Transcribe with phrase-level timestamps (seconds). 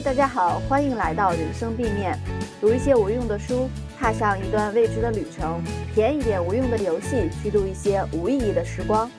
[0.00, 2.16] 大家好，欢迎来到人生 B 面，
[2.60, 5.60] 读一些无用的书，踏上一段未知的旅程，
[5.92, 9.10] 体验一点无用的游戏，虚度一些无意义的时光。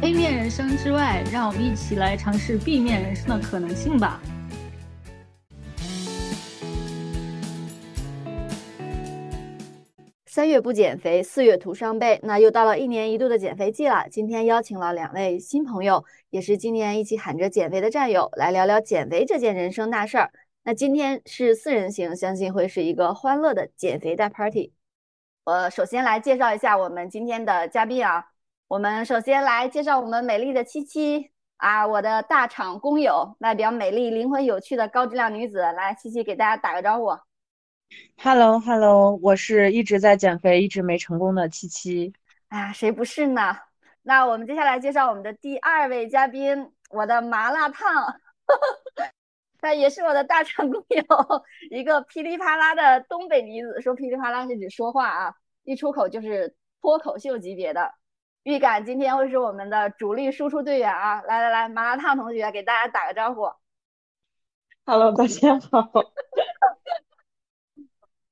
[0.00, 4.20] A 面人生之外，让我们一起来尝试 B 面人生的可能性吧。
[10.40, 12.18] 三月不减肥，四月徒伤悲。
[12.22, 14.06] 那又到了一年一度的减肥季了。
[14.10, 20.30] 今天邀请了两位新朋友，也是今年一起喊着减肥的战友，来聊聊减肥这件人生大事儿。
[20.62, 24.72] 那今天是四人行，相信会是一个欢乐的减肥大 party。
[25.44, 28.24] 我首先来介绍一下我们今天的嘉宾啊。
[28.66, 35.58] 我们首先来介绍我们美丽的七七啊，我的大厂工友，外表美丽、灵魂有趣的高质量女子。
[35.58, 37.10] 来，七七给大家打个招呼。
[38.16, 42.12] Hello，Hello，我是一直在减肥、一直没成功的七七。
[42.48, 43.56] 哎呀，谁不是呢？
[44.02, 48.20] 那我们接下来介绍我们的第二位嘉宾，我的麻辣烫，
[49.60, 51.04] 他也是我的大厂工友，
[51.70, 53.80] 一个噼里啪啦的东北女子。
[53.80, 57.92] 说噼里啪啦是指说话啊，一出口就是脱口秀级别的。
[58.42, 61.20] 预感今天会是我们的主力输出队员啊！
[61.22, 63.50] 来来来，麻辣烫同学给大家打个招呼。
[64.86, 65.90] Hello，大家好。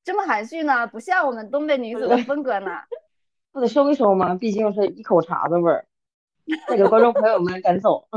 [0.09, 2.71] 这么含蓄呢，不像我们东北女子的风格呢。
[3.53, 4.35] 不得收一收吗？
[4.35, 5.87] 毕竟是一口碴子味儿。
[6.67, 8.09] 那个观众朋友们赶走。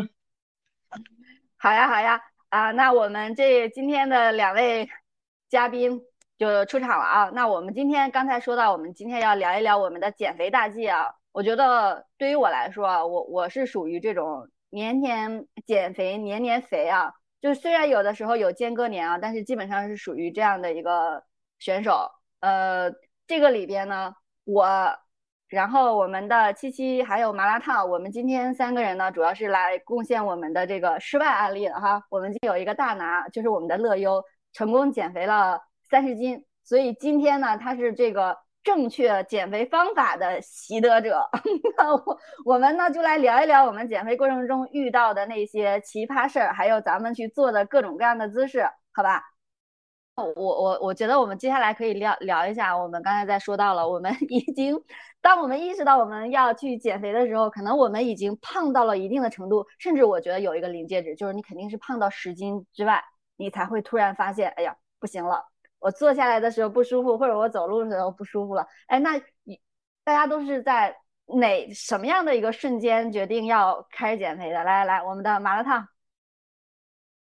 [1.59, 2.71] 好呀好呀啊！
[2.71, 4.89] 那我们这今天的两位
[5.49, 6.01] 嘉宾
[6.37, 7.29] 就出场了啊。
[7.33, 11.15] 那我们今天刚才说到，我们今天要聊一聊我们的减肥大计啊。
[11.33, 17.11] 我觉得对于我来说啊，我我是属于这种年年减肥年年肥啊。
[17.41, 21.25] 就虽然有的时候有间隔年啊，但是基本上是属于这样的一个。
[21.61, 22.09] 选手，
[22.39, 22.91] 呃，
[23.27, 24.67] 这个里边呢，我，
[25.47, 32.03] 然后我们的七七还有麻辣烫，我们今天三个人呢，主要是来贡献我们的这个失败案例的哈。
[32.09, 41.29] 我们有一个大拿，就是我们的乐优，成功减肥了三十斤，所以今天呢，他是这个正确减肥方法的习得者。
[42.07, 42.17] 我
[42.53, 49.21] 我们呢就来聊一聊我们减肥过程中遇到的那些奇葩事儿，还有咱们去做的各种各样的姿势，好吧？
[50.35, 54.79] 我我我觉得我们接下来可以聊聊一下，我们刚才在说到了，我们 已经，
[55.21, 63.03] 当我们意识到我们要去减肥的时候，可能我们已经胖到了一定的程度，甚至我觉得有一个临界值，就是你肯定是胖到十斤之外，
[63.37, 65.43] 你才会突然发现，哎呀，不行了，
[65.79, 68.65] 我坐下来的时候不舒服，或者我走路的时候不舒服了。
[68.87, 69.19] 哎，那
[70.03, 70.95] 大家都是在
[71.25, 74.63] 哪什么样的一个瞬间决定要开始减肥的？
[74.63, 75.87] 来来来，我们的麻辣烫。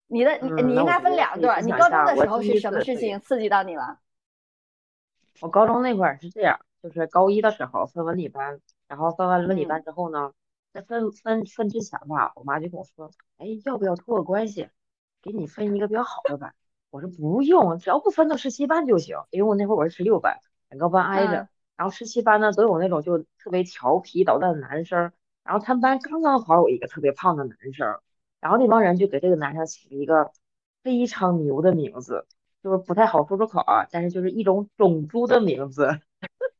[0.07, 3.99] 你的你你应该分两段，你高中的时候是什么事情刺激到你了？
[5.41, 10.31] 我高中那会儿是这样，就是高一的时候分文理班，然后分完文理班之后呢，
[10.71, 14.69] 在分分分之前吧，我妈就跟我说，哎，要不要托个关系，
[15.21, 16.53] 给你分一个比较好的班？
[16.91, 20.39] 我说不用，只要不分到十七班就行，因为我那会儿我是十六班，
[20.69, 25.11] 两个班挨着，然后十七班呢都有那种就特别调皮捣蛋的男生，
[25.43, 27.99] 然后他们班刚刚好有一个特别胖的男生。
[28.39, 30.31] 然后那帮人就给这个男生起了一个
[30.83, 32.27] 非常牛的名字，
[32.61, 35.99] 就是不太好说出口啊，但是就是一种种猪的名字。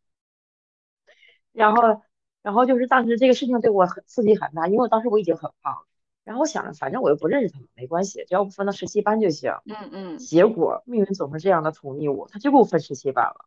[1.51, 2.01] 然后，
[2.41, 5.85] 然后就是当时这个事情对我很刺激很大，因为我当时我已经很胖了。
[6.23, 9.51] 然后我想着，反正我又不认识他们，没关系，只要不分到十七班就行。
[9.65, 10.17] 嗯嗯。
[10.17, 13.45] 结果命运总是这样的宠溺我，他就给我分十七班了。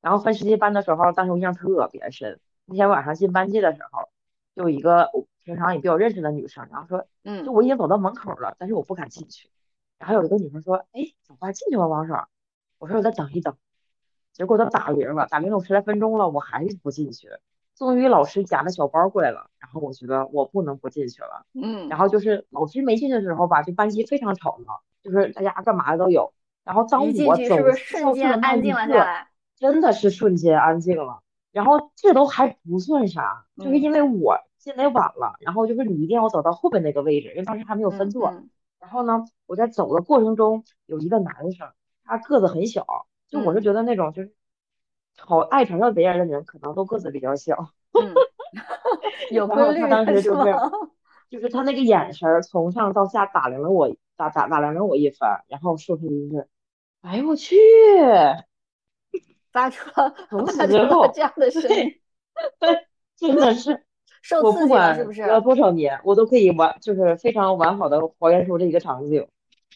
[0.00, 2.40] 然后分十七班的时候，当时我印象特别深。
[2.64, 4.08] 那天晚上进班级的时候，
[4.56, 5.10] 就一个。
[5.48, 9.48] 平常也比较认识的女生，然后说，嗯，就我已经走到门口了，但是我不敢进去。
[9.98, 12.28] 然后有一个女生说，哎，走吧，进去吧，王爽。
[12.78, 13.56] 我说我再等一等。
[14.34, 17.30] 结果都打铃了，打铃有十来分钟了，我还是不进去。
[17.74, 21.46] 终于老师夹着小包过来了，然后我觉得我不能不进去了。
[21.54, 21.88] 嗯。
[21.88, 26.34] 然后就是老师没进去的时候吧，就班级非常吵闹，就是大家干嘛的都有。
[26.62, 31.22] 然后当我走瞬间安静了下来，真的是瞬间安静了。
[31.52, 34.38] 然后这都还不算啥，就是因为我。
[34.58, 38.34] 进来晚了，然后就是你一定要走到后边那个位置，因为当时还没有分座。
[38.80, 41.70] 然后呢，我在走的过程中有一个男生，
[42.04, 42.84] 他个子很小，
[43.28, 44.34] 就我是觉得那种就是
[45.14, 47.70] 吵爱嘲笑别人的人，可能都个子比较小。
[49.30, 49.80] 有规律。
[49.80, 50.52] 他当时就是，
[51.30, 56.42] 就是他那个眼神从上到下打量了我，打打打量了我一番，然后说出一句
[57.00, 57.54] ：“哎呦我去！”
[59.52, 61.92] 发出了从此之后 这样的声音，
[63.16, 63.84] 真的是。
[64.20, 69.26] 受刺激了，是不是要多少年，我都可以完，就是非常完好的还原出这一个场景。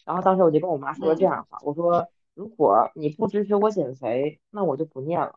[0.05, 5.33] 然后当时我就跟我妈说了这样的话，我说如果你不支持我减肥，那我就不念了。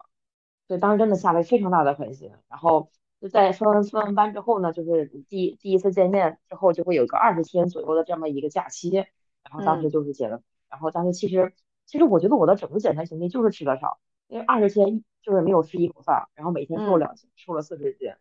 [0.66, 2.32] 所以当时真的下了非常大的狠心。
[2.48, 2.90] 然后
[3.20, 8.90] 就在分完分完班之后呢，就是第第一次见面之后，就会有个二十天左右的这么一个假期。
[8.90, 11.54] 然后当时就是减了，然后当时其实
[11.86, 18.12] 其实我觉得我的整个减肥经历就是吃的少，因为二十天就是没有吃一口饭，然后每天瘦两斤，瘦了四十斤。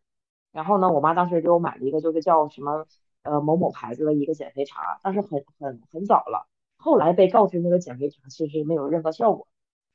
[0.52, 2.86] 然后呢，我妈当时给我买了一个就是叫什么
[3.24, 6.48] 呃某某牌子的一个减肥茶，但是很很很早了，
[6.78, 9.48] 后来被告知那个减肥茶其实没有任何效果。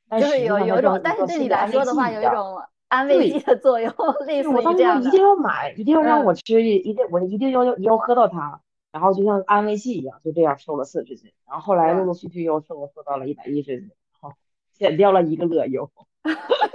[0.08, 3.92] 但是有有一种，但是对你来说的话，有一种安慰剂的作用，
[4.26, 5.08] 类似于这样的。
[5.08, 8.60] 一定要买，一定要让我吃，一定我一定要要要喝到它，
[8.90, 11.32] 然后就像安慰剂一样，就这样瘦了四十斤。
[11.46, 13.94] 然后后来陆陆续续又瘦，瘦到了一百一十斤，好，
[14.80, 15.92] 减掉了一个乐优，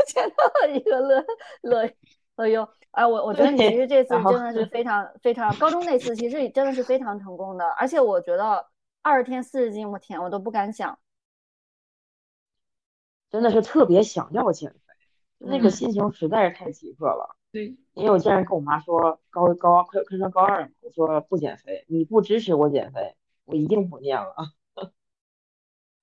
[0.05, 1.25] 减掉了一个乐
[1.63, 1.91] 乐
[2.35, 2.69] 乐优。
[2.91, 8.67] 哎，我我觉得你其实这次真的是非常非常，高中那次其实真的是非常成功的，而且我觉得
[9.01, 10.99] 二十天四十斤，我天，我都不敢想。
[13.31, 14.79] 真的是特别想要减肥，
[15.39, 17.35] 那个心情实在是太急迫了。
[17.51, 23.15] 对，因为我竟然跟我妈说高高快快上高二了，我说不减肥，你不支持我减肥，
[23.45, 24.35] 我一定不念了。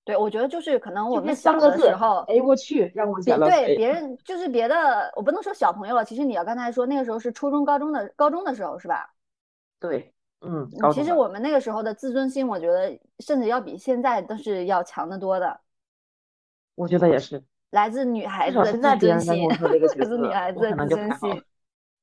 [0.05, 6.03] 对，我觉得就是可能我们小的时候，哎我去，让我减了对别人就是别的，我不能说小朋友了。
[6.03, 9.13] 其实你要刚才说那个时候是初中高中的高中的时候是吧？
[9.79, 15.59] 对，嗯，其实我们那个时候的自尊心，我觉得甚至要比现在都是要强得多的。
[16.75, 17.41] 我觉得也是，
[17.71, 19.55] 来自女孩 子的自尊心，来
[20.05, 21.43] 自女孩子的自尊心。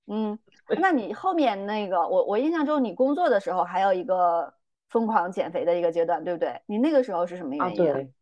[0.06, 0.38] 嗯，
[0.81, 4.53] 那你后面那个，我我印象中你工作的时候还有一个
[4.90, 6.60] 疯狂减肥的一个阶段，对不对？
[6.66, 7.88] 你那个时候是什么原因？
[7.88, 8.12] 啊，对，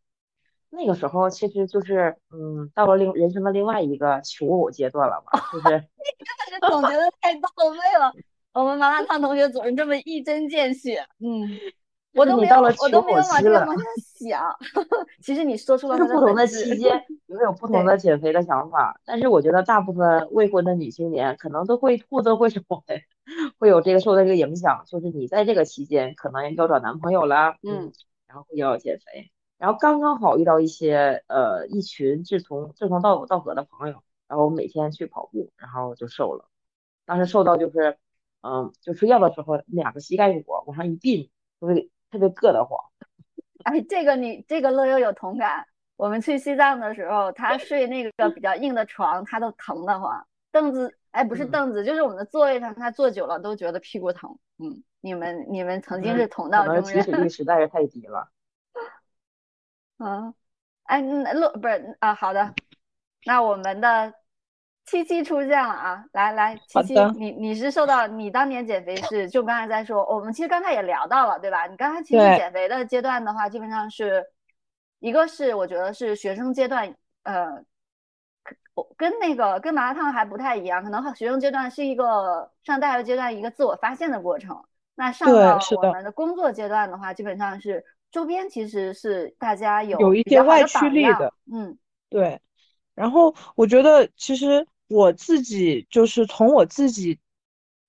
[0.69, 5.75] 那个时候其实就是，嗯，到了另人生的另外一个求偶阶段了嘛，就 是。
[5.75, 8.13] 你真的是总结的太到位了，
[8.53, 11.49] 我们麻辣烫同学总是这么一针见血，嗯。
[12.13, 13.85] 我都没有，我都没有往这个方向
[14.27, 14.55] 想。
[15.21, 18.99] 其实你说出了就是不同的期间， 会有不同的减肥的想法。
[19.05, 22.59] 但是我觉得大部分未婚的女青年可能都会或多或少
[23.59, 24.83] 会有这个受到这个影响。
[24.87, 27.91] 就是你在这个期间可能要找男朋友啦，嗯，
[28.27, 36.49] 然后要减肥，然后刚刚好遇到一些呃一群志同志同道道合的朋友，然后每天去跑步，然后就瘦了。
[37.05, 37.97] 当时瘦到就是
[38.41, 41.29] 嗯，就睡觉的时候两个膝盖骨往上一并，
[41.59, 41.91] 会。
[42.11, 42.83] 特别硌得慌，
[43.65, 45.65] 哎，这个你这个乐悠有同感。
[45.95, 50.25] 我们去西藏的时候，他睡那个比较硬的床，他都疼得慌。
[50.51, 54.39] 凳子，哎，不是凳子，就是我们的座位上，他坐久了都觉得屁股疼。
[54.59, 56.83] 嗯，你们你们曾经是同道中人。
[56.83, 58.29] 起始率实在是太低了。
[59.99, 60.33] 嗯，
[60.83, 62.53] 哎，乐不是啊，好的，
[63.25, 64.13] 那我们的。
[64.89, 66.03] 七七出现了啊！
[66.13, 71.67] 来来，七七，你你是受到你当年减肥是就刚才在说，我们其实刚才也聊到了，对吧？
[71.67, 74.25] 你刚才其实减肥的阶段的话，基本上是
[74.99, 76.91] 一个是我觉得是学生阶段，
[77.21, 77.63] 呃，
[78.73, 84.59] 我跟那个跟麻辣烫还不太一样，可能学生阶段是一个上大学阶段一个自我发现的过程。
[84.95, 91.77] 那上到我们的工作阶段的话，基本上是周边其实是大家有有一些外驱力的，嗯，
[92.09, 92.41] 对。
[92.95, 94.65] 然后我觉得其实。
[94.89, 97.19] 我自己就是从我自己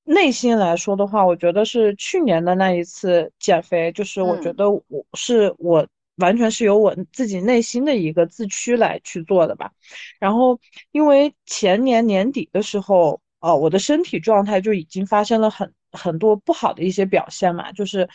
[0.05, 4.83] 内心来说的话，我觉得是去年的那一次减肥，就是我觉得我
[5.15, 5.87] 是我
[6.17, 9.73] 完全是由我自己内心的一个自驱来去做的吧。
[10.19, 10.61] 然后
[10.93, 18.07] 因为前年年底的时候，呃，我的身体状态就已经发生了很很多不好的一些表现嘛，就是，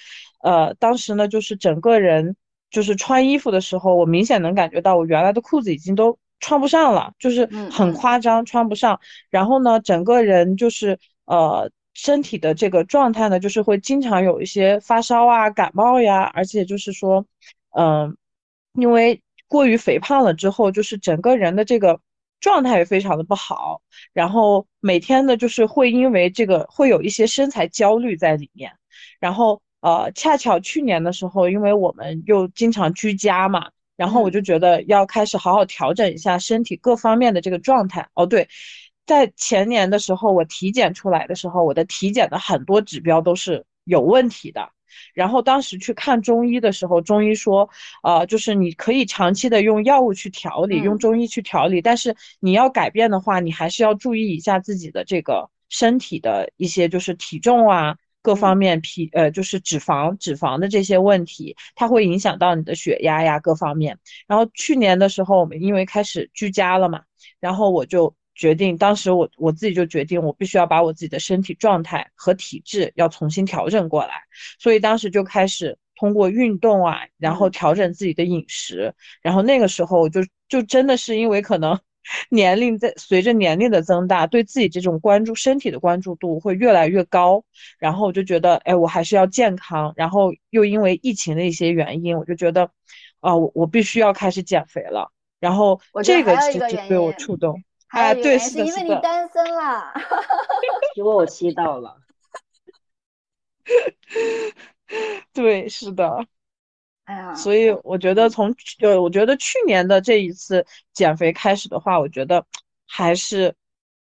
[0.43, 2.35] 呃，当时呢，就是整个人
[2.69, 6.19] 就是穿衣服的时候，我明显能感觉到我原来的裤子已经都。
[6.39, 8.99] 穿不上了，就是很夸张，穿不上。
[9.29, 17.25] 然后呢，整个人就是呃，身体的这个状态呢，就是会经常有一些发烧啊、感冒呀，而且就是说，
[17.75, 18.15] 嗯，
[18.73, 21.99] 因为过于肥胖了之后，就是整个人的这个
[22.39, 23.81] 状态也非常的不好。
[24.13, 28.71] 然后每天呢，就是会因为这个会有一些身材焦虑在里面。
[29.19, 33.69] 然后呃，恰巧去年的时候，因为我们又经常居家嘛。
[33.95, 38.07] 然后我就觉得要开始好好调整一下身体各方面的这个状态。
[38.13, 38.47] 哦，对，
[39.05, 44.69] 在前年的时候，我体检出来的时候，我的体检的很多指标都是有问题的。
[45.13, 47.69] 然后当时去看中医的时候，中医说，
[48.01, 57.97] 呃，就是你可以长期的用药物去调理，用中医去调理，但是你要改变的话，你还是要注意一下自己的这个身体的一些就是体重啊。
[58.25, 63.99] 各方面皮呃就是脂肪脂肪的这些问题，它会影响到你的血压呀各方面。
[64.25, 67.03] 然后去年的时候，我们因为开始居家了嘛，
[67.39, 74.23] 然后我就决定，当时我我自己就决定，我必须要把我自己的身体状态和体质要重新调整过来。
[74.59, 78.91] 所以当时就开始通过运动啊，然后调整自己的饮食。
[79.21, 81.79] 然后那个时候就就真的是因为可能
[82.29, 87.43] 年龄在随着年龄的增大，对自己这种关注身体的关注度会越来越高，
[87.79, 92.69] 然后我就觉得，哎，我还是要健康，然后又因为疫情的一些原因，我就觉得，
[93.19, 99.93] 啊，我我必须要开始减肥了，然后这个其实对我触动，哎，对，是因为你单身了，
[100.95, 101.97] 给我气到了，
[105.33, 106.25] 对，是的。
[107.05, 112.45] 哎呀，所以我觉得从呃，我觉得去年的这一次减肥开始的话，我觉得
[112.87, 113.55] 还是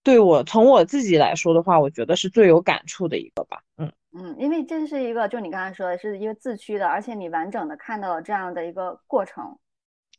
[0.03, 3.61] 对我从我自己来说的话，我觉得是最有感触的一个吧。
[3.77, 9.57] 嗯嗯，因为这是一个，就你刚才说的是一个自驱的，而且你完整的看到了这样的一个过程。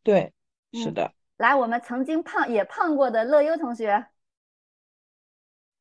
[0.02, 0.32] 对，
[0.72, 1.12] 是的。
[1.36, 4.04] 来，我们曾经胖也胖过的乐优同学。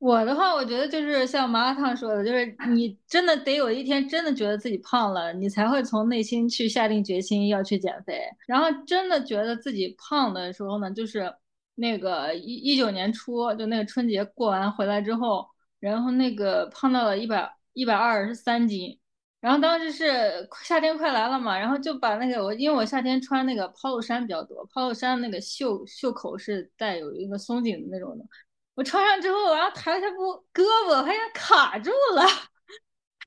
[0.03, 8.22] 我的话，我觉得就是像麻辣烫说的，就是你真的得有一天真的觉得自己胖了，你才会从内心去下定决心要去减肥。
[8.45, 11.33] 然后真的觉得自己胖的时候呢，就是
[11.75, 15.48] 那个一一九年初，就那个春节过完回来之后，
[15.79, 19.00] 然后那个胖到了一百一百二十三斤。
[19.39, 28.25] 然后当时是夏天快来了嘛，然后就把那个我因为我夏天穿那个 polo 衫比较多，polo 衫那个袖袖口是带有一个松紧的那种的。
[28.75, 32.23] 我穿上之后，然后抬了下步，胳膊好像卡住了，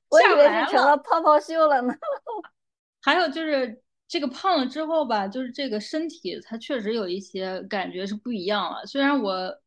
[0.09, 1.93] 我以为是成了泡泡袖了呢。
[3.01, 8.85] 还有就是这个胖了之后吧，就是这个身体它确实有一些感觉是不一样了。
[8.85, 9.57] 虽然我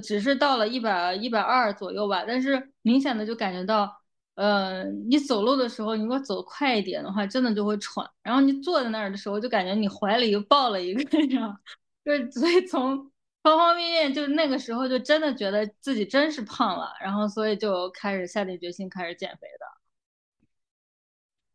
[0.00, 3.92] 只是到了一百一百二左右吧，但是明显的就感觉到，
[4.36, 8.08] 呃，你走路的时候，你如果走快一点的话，真的就会喘。
[8.22, 11.58] 然后你坐在那儿的时候，就感觉你怀里又抱了一个这样，
[12.04, 13.10] 就是所以从。
[13.42, 19.66] 方方面面，就那个时候就真的觉得自己真是胖了，然后所以就开始下定决心开始减肥的。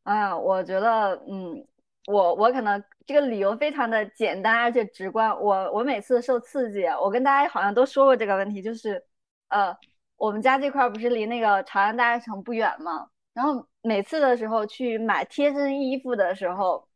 [0.04, 1.66] 哎呀，我觉得，嗯，
[2.08, 5.30] 我我可能这个理由非常的简单而且直观。
[5.40, 9.06] 我我每次受刺激，我跟大家好像都说过这个问题，就是，
[9.50, 9.76] 呃，
[10.18, 13.10] 我们家这块不是离那个朝阳大悦城不远吗？
[13.34, 16.88] 然后每次的时候去买贴身衣服的时候，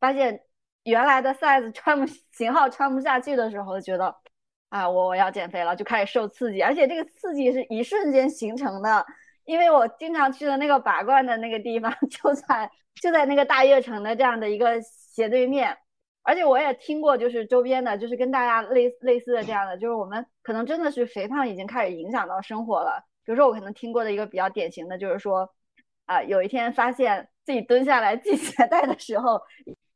[0.00, 0.44] 发现。
[0.88, 4.14] 原来的 size 穿不型号穿不下去的时候，觉得
[4.70, 9.04] 啊，我我要减肥了，就开始受刺激，而且这个刺激是一瞬间形成的。
[9.44, 15.74] 因为我经常去的那个拔罐的那个地方， 就在就在那个大悦城的这样的一个斜对面，
[16.22, 23.02] 而且我也听过，就是周边的，就是跟大家类类似的这样的，就是我们可能真的是肥胖已经开始影响到生活了。
[23.24, 25.50] 比如说我可能听过的一个比较典型的就是说，
[26.04, 29.40] 啊，有一天发现自己蹲下来系鞋带的时候。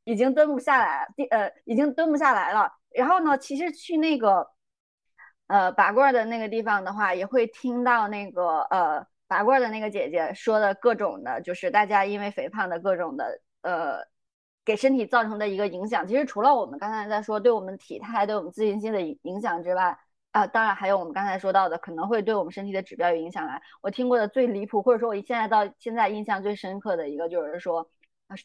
[0.05, 2.73] 已经蹲不下来，第呃已经蹲不下来了。
[2.91, 4.51] 然后呢，其实去那个
[5.47, 13.99] 呃拔罐的那个地方的话，也会听到那个呃拔罐的那个姐姐说的各种的，就是大家因为肥胖的各种的呃
[14.65, 16.07] 给身体造成的一个影响。
[16.07, 19.97] 其实除了我们刚才在说对我们体态、对我们自信心的影影响之外，
[20.33, 23.63] 啊，当然还有我们刚才说到的可能会对我们身体的指标有影响来。
[23.81, 27.89] 我听过的最离谱，或者说我现在到现在印象最深刻的一个，就是说，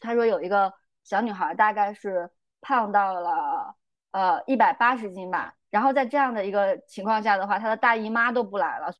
[0.00, 0.72] 他说有一个。
[1.08, 2.28] 小女孩大概是
[2.60, 3.74] 胖到了
[4.10, 8.92] 呃一百八十斤吧，然后在这样的一个情况下的话，她的大姨妈都不来了。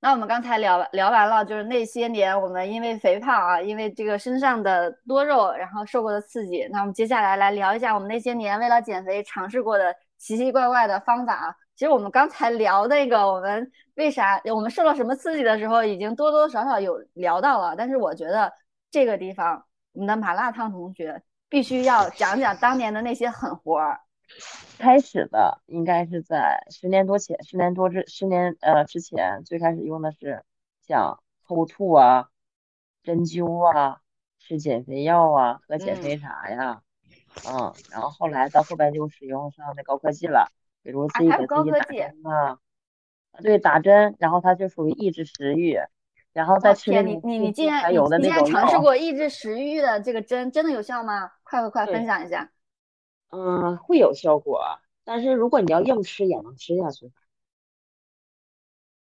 [0.00, 6.66] 那我们刚才聊聊完了，就是那些年我们因为肥胖啊，因为这个身上的多肉，然后受过的刺激。
[6.72, 11.54] 那我们接下来来聊一下我们那些年为了减肥尝试过的奇奇怪怪的方法啊。
[11.76, 18.52] 其实我们刚才聊那个我们为啥我们受了什么刺激的时候，已经多多少少有聊到了，但是我觉得
[18.90, 21.22] 这个地方我们的麻辣烫同学。
[21.48, 24.00] 必须要讲讲当年的那些狠活儿。
[24.78, 30.44] 开始的应该是在十年多前，十年多之十年呃之前，最开始用的是
[30.86, 32.28] 像透吐啊、
[33.02, 34.00] 针灸啊、
[34.38, 36.82] 吃减肥药啊、喝减肥茶呀，
[37.48, 40.50] 嗯，然后后来到后边就使用上那高科技了，
[40.82, 42.58] 比如自己给自己打针啊，
[43.42, 45.78] 对，打针，然后它就属于抑制食欲。
[46.36, 51.32] 然后再吃你你你竟然你竟然尝试过抑制食欲的这个针，真的有效吗？
[51.42, 52.52] 快快快，分享一下。
[53.30, 54.60] 嗯，会有效果，
[55.02, 57.10] 但是如果你要硬吃也能吃下去。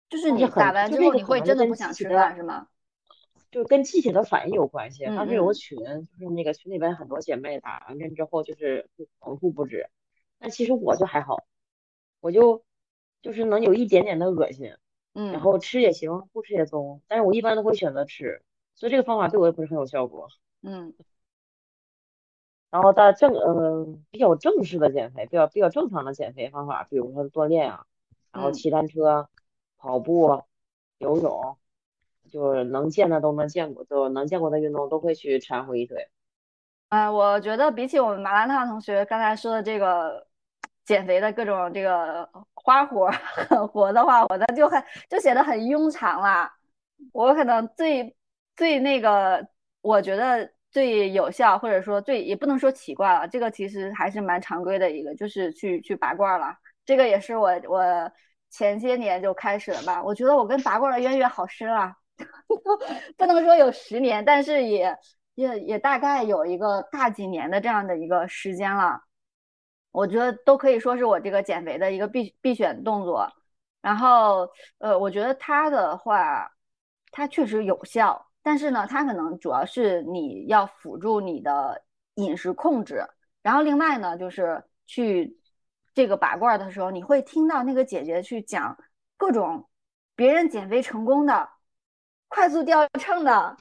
[0.07, 2.67] 就是你打完之后你会真的不想吃饭是吗？
[3.49, 5.05] 就跟气血的反应有关系。
[5.05, 5.79] 当时有个群，
[6.19, 8.87] 就是那个群里边很多姐妹打完针之后就是
[9.21, 9.89] 呕吐不止，
[10.37, 11.43] 但其实我就还好，
[12.19, 12.63] 我就
[13.23, 14.75] 就是能有一点点的恶心。
[15.17, 18.43] 嗯，然后吃也行，不吃也中，但是我一般都会选择吃，
[18.75, 20.27] 所以这个方法对我也不是很有效果。
[20.61, 20.93] 嗯，
[22.69, 27.85] 然后大正呃比较正式的减肥，比较比较正常的减肥方法，比如说锻炼啊，
[28.33, 29.29] 然后骑单车、
[29.77, 30.43] 跑步、
[30.97, 31.57] 游泳，
[32.29, 36.09] 就是能见的都能见过，就能见过的运动都会去掺和一堆。
[36.89, 40.27] 啊，我觉得比起我们麻辣烫同学刚才说的这个。
[40.85, 46.51] 减肥的各种这个花活、狠 活的话，我的就很就显得很庸常啦。
[47.11, 48.15] 我可能最
[48.55, 49.45] 最那个，
[49.81, 56.55] 我觉得最有效，或者说最也不能说奇怪了，这个其实还是蛮常规的一个，就是去去拔罐了。
[56.85, 58.11] 这个也是我我
[58.49, 60.03] 前些年就开始了吧。
[60.03, 61.95] 我觉得我跟拔罐的渊源好深啊，
[63.17, 64.95] 不能说有十年，但是也
[65.33, 69.01] 也也大概有一个大几年的这样的一个时间了。
[69.95, 73.31] 我觉得都可以说是我这个减肥的一个必必选动作。
[73.81, 74.49] 然后
[74.79, 76.51] 呃，我觉得它的话。
[77.17, 81.81] 它确实有效，但是呢，它可能主要是你要辅助你的
[82.15, 83.07] 饮食控制。
[83.41, 85.39] 然后另外呢，就是去
[85.93, 88.77] 这个拔罐的时候，你会听到那个姐姐去讲
[89.15, 89.65] 各种
[90.13, 91.47] 别人减肥成功的、
[92.27, 93.55] 快速掉秤的，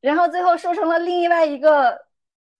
[0.00, 2.07] 然后最后瘦成了另外一个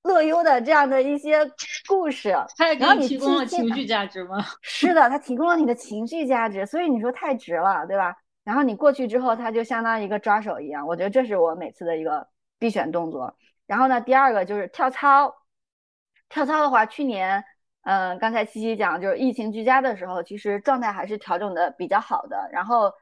[0.02, 1.38] 乐优的这样的一些
[1.86, 2.34] 故事。
[2.56, 4.44] 他也给你提供了情绪价值吗？
[4.62, 8.14] 是的，他提供了你的情绪价值，所以你说太值了，对吧？
[8.44, 12.26] 然后你过去之后，它就相当于一个抓手一样，我觉得这是我每次的一个
[12.58, 13.36] 必选动作。
[13.66, 15.34] 然后呢，第二个就是跳操。
[16.30, 17.42] 跳操的话，去年，
[17.84, 22.46] 嗯，刚才七七讲，就是疫情居家的时候，其实状态还是调整的比较好的。
[22.52, 22.92] 然后，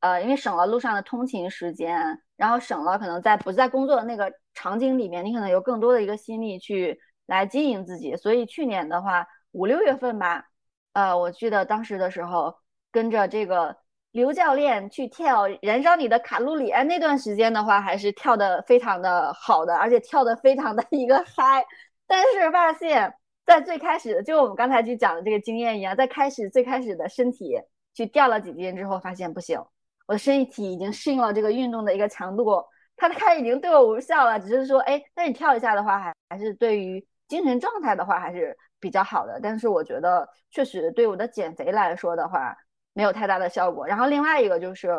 [0.00, 8.16] 呃，因为省了路上的通勤时间，然后省了可能在不在工作的那个场景里面，你可能有更多的一个心力去来经营自己。
[8.16, 10.46] 所以去年的话，五六月份吧，
[10.92, 12.56] 呃，我记得当时的时候
[12.90, 13.76] 跟着这个。
[14.10, 21.64] 刘教练去跳燃烧你的卡路里，哎，那段时间的话还是跳的非常的好的，而且跳的非常的 一个嗨。
[22.06, 23.14] 但是发现，
[23.46, 27.58] 在最开始，就我们刚才去讲的这个经验一样，在开始最开始的身体
[27.94, 29.58] 去掉了几斤之后，发现不行，
[30.06, 32.64] 我的身体已经适应了这个运动的一个强度，
[32.96, 34.38] 它它已经对我无效了。
[34.38, 39.40] 只是说，哎，那你跳一下的话，还还是对于精神状态的话还是比较好的。
[39.42, 42.56] 但是我觉得，确实对我的减肥来说的话。
[42.94, 43.86] 没有太大的效果。
[43.86, 44.90] 然后另外一个就是，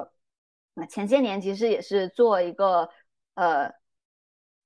[0.74, 2.90] 那前些年其实也是做一个
[3.36, 3.72] 呃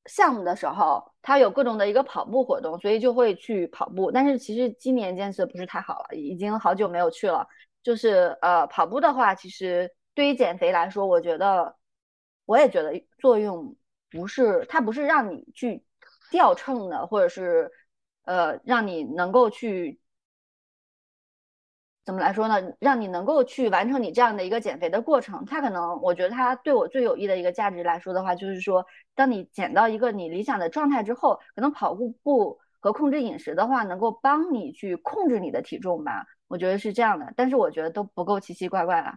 [0.05, 4.09] 项目的时候，它有各种的一个跑步活动，所以就会去跑步。
[4.09, 7.45] 但是其实今年坚持的不是太好了，已经好久没有去了。
[7.83, 11.75] 就是呃跑步的话，其实对于减肥来说，我觉得
[12.45, 13.75] 我也觉得作用
[14.09, 15.83] 不是它不是让你去
[16.31, 17.71] 掉秤的，或者是
[18.23, 19.99] 呃让你能够去。
[22.03, 22.55] 怎么来说呢？
[22.79, 36.25] 让你能够去完成你这样的一个减肥的过程，它可能我觉得它对我最有益的一个价值来说的话，就是说，当你减到一个你理想的状态之后，可能跑步步和控制饮食的话，能够帮你去控制你的体重吧。
[36.47, 39.13] 我觉得是这样的，但是我觉得都不够奇奇怪怪了。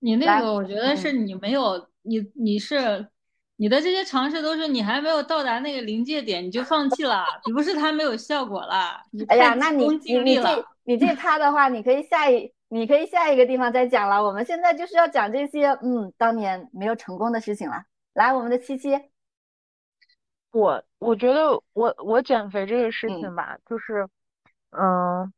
[0.00, 3.08] 你那个，我觉得是你没有你你是。
[3.58, 9.00] 你的这些尝试都是你还没有到达那个临界点你就放弃了， 你不是它没有效果了。
[9.28, 14.22] 哎呀，那你你你这你这趴 的话，你可以下一你可以下一个地方再讲了。
[14.22, 17.82] 我们现在就是要讲这些嗯当年没有成功的事情了。
[18.12, 18.90] 来，我们的七七，
[20.50, 24.06] 我我觉得我我减肥这个事情吧，就是
[24.72, 25.32] 嗯。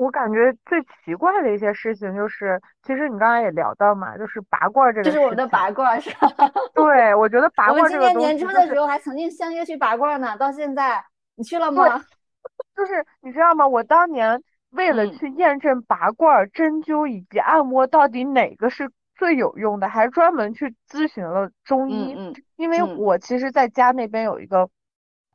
[0.00, 5.04] 我感觉最奇怪的一些事情就是，其实你刚才也聊到嘛，就是拔罐这个。
[5.04, 6.26] 这是我们的拔罐是吧？
[6.72, 8.16] 对，我觉得 拔罐这个东西。
[8.16, 11.04] 我们今年年初的时候还曾经相约去拔罐呢，到现在
[11.36, 12.02] 你去了吗？
[12.74, 13.68] 就是你知道吗？
[13.68, 22.14] 我当年为了去验证拔罐、针灸以及按摩到底哪个是最有用的，还专门去咨询了中医。
[22.16, 22.34] 嗯嗯。
[22.56, 24.66] 因为我其实在家那边有一个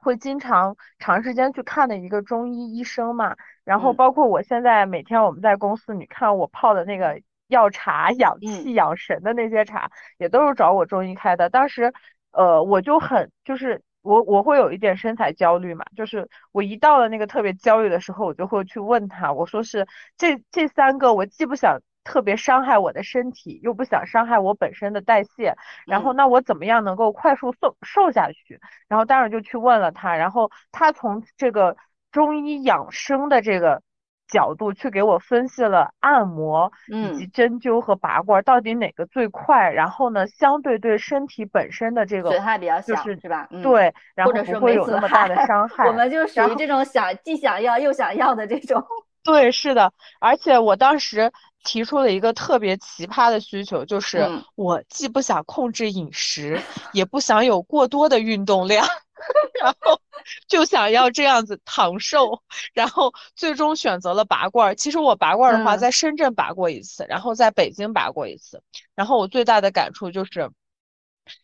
[0.05, 3.35] 会经常长时间去看的一个中医医生嘛。
[3.63, 9.89] 然后包括我现在每天我们在公司，你看我泡的那个药茶、养气养神的那些茶，
[10.19, 11.49] 也都是找我中医开的。
[11.49, 11.91] 当时，
[12.31, 28.61] 呃，我就很就是我我会有一点身材焦虑嘛，就是我一到了那个特别焦虑的时候，我就会去问他，我说是这这三个，我既不想特别伤害我的身体，又不想伤害我本身的代谢，然后那我怎么样能够快速瘦瘦下去？
[28.87, 31.75] 然后当然就去问了他，然后他从这个。
[32.11, 33.81] 中医养生的这个
[34.25, 43.49] 角度去给我分析了按摩以及针灸和拔罐到底哪个最快，然后呢，相对对身体本身的这个损害比较小，是吧？
[43.61, 45.85] 对，然后不会有那么大的伤害。
[45.85, 48.81] 我们就属于这种想既想要又想要的这种。
[49.25, 51.33] 对，是的，而且我当时
[51.65, 56.61] 提出了一个特别奇葩的需求，就是我既不想控制饮食，
[56.93, 58.87] 也不想有过多的运动量。
[59.59, 59.99] 然后
[60.47, 64.75] 就想要这样子躺瘦，然后最终选择了拔罐。
[64.75, 68.61] 其实我拔罐的话，在深圳拔过一次，然后在北京拔过一次。
[68.93, 70.51] 然后我最大的感触就是，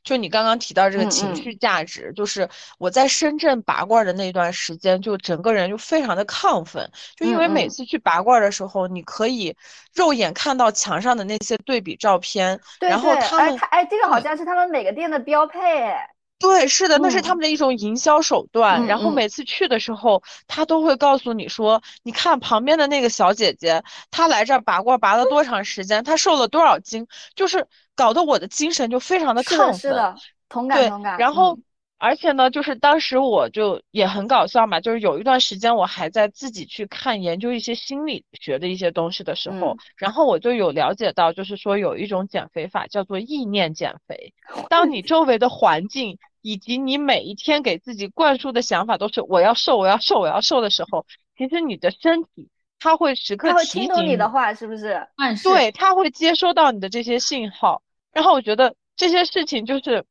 [0.03, 9.55] 就你刚刚提到这个情绪价值，就是我在深圳拔罐儿的那段时间，就整个人就非常的亢奋，就因为每次去拔罐儿的时候，你可以
[9.93, 14.23] 肉眼看到墙上的那些对比照片，对然后他们他哎，这个好嗯。
[14.23, 16.07] 像是他们每个店的标配，哎
[16.41, 18.83] 对，是的，那是他嗯们的一种营销手段。
[18.87, 29.79] 然后每次去的时候，他都会告诉你说，你看旁边的那个小姐姐，她来这儿拔罐拔了多长时间，她瘦了多少斤，就是搞得我的精神就非常的，亢奋。
[29.79, 30.15] 是的，
[30.49, 31.63] 同感对，同感，然后嗯
[32.03, 44.33] 而且呢，就是当时我就也很搞笑嘛，就是有一段时间我还在自己去看研究一些心理学的一些东西的时候，嗯然后我就有了解到，就是说有一种减肥法叫做意念减肥。
[44.67, 51.05] 当你周围的环境以及你每一天给自己灌输的想法都是我要瘦，我要瘦，我要瘦的时候，
[51.37, 55.07] 其实你的身体它会时刻他会提听懂你的话，是不是？
[55.43, 60.03] 对，它会接收到你的这些信号，然后我觉得这些事情就是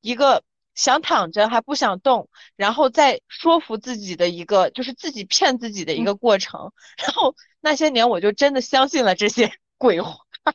[0.00, 0.42] 一个
[0.74, 6.72] 想躺着还不想动，然后再说服自己的一个，就是自己骗自己的一个过程。
[6.98, 10.16] 然后那些年我就真的相信了这些 鬼话。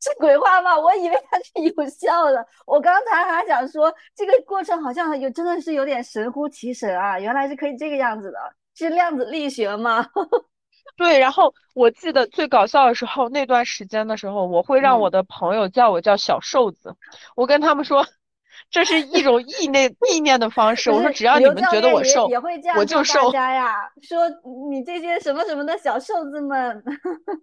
[0.00, 0.78] 是鬼话吗？
[0.78, 2.46] 我以为它是有效的。
[2.66, 7.18] 我刚才还想说，这个过程好像有真的是有点神乎其神啊！
[7.18, 8.38] 原来是可以这个样子的，
[8.76, 10.06] 是量子力学吗？
[10.96, 16.94] 对，然后我记得最搞笑的时候，那段时间的时候，我会让我嗯的朋友叫我叫小瘦子，
[17.34, 18.06] 我跟他们说，
[18.70, 20.90] 这是一种意念意念的方式。
[20.90, 23.32] 我说只要你们觉得我瘦，也会这我就瘦。
[23.32, 24.28] 家呀，说
[24.70, 26.84] 你这些什么什么的小瘦子们，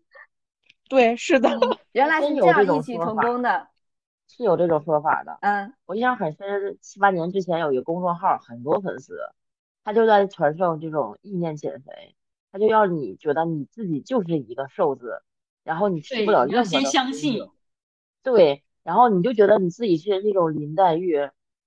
[0.90, 1.50] 对，是的。
[1.94, 3.68] 原来是这真有这样异曲种说法同工的。
[4.28, 5.38] 是有这种说法的。
[5.42, 9.16] 嗯我印象很深，七八年之前有一个公众号，很多粉丝，
[9.84, 12.16] 他就在传授这种意念减肥，
[12.52, 15.22] 他就要你觉得你自己就是一个瘦子，
[15.64, 17.50] 然后你吃不了你要先任何的荤相信，
[18.24, 21.18] 对，然后你就觉得你自己是那种林黛玉，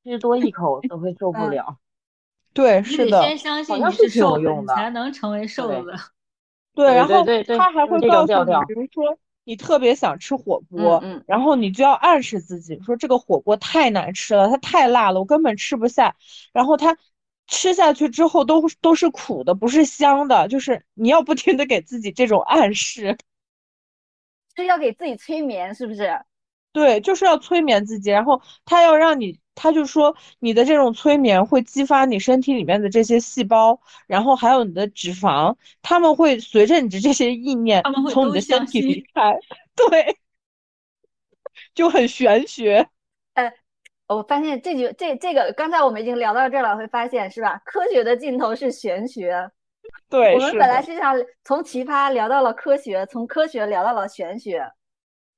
[0.05, 1.77] 吃多一口都会受不嗯了。
[2.55, 3.21] 对，是的。
[3.21, 5.93] 得先相信你好像是挺有瘦子，用的你才能成为瘦对子。
[6.75, 7.25] 对， 然后
[7.59, 16.15] 他还会告诉你，比如说你特别想吃火锅，嗯嗯然后你就要暗示自己说这个火锅太难吃了，它太辣了，我根本吃不下。
[16.53, 16.97] 然后它
[17.47, 23.17] 吃下去之后都都是苦的，不是香的，就是你要不停的给自己这种暗示。
[24.57, 26.21] 是要给自己催眠，是不是？
[26.79, 39.37] 对，就是要催眠自己，然后他要让你，他就说你的这种催眠会激发你身体里面的这些细胞，然后还有你的脂肪，他们会随着你的这些意念他们会从你的身体离开，
[39.75, 40.17] 对，
[41.75, 42.89] 就很玄学。
[43.35, 43.53] 哎
[44.07, 47.61] 我发现这句这这个刚才我们已经聊到这儿了，会发现是吧？
[47.65, 49.51] 科学的尽头是玄学。
[50.09, 51.15] 对，我们，本来是想
[51.45, 54.71] 从奇葩聊到了科学，从科学聊到了玄学，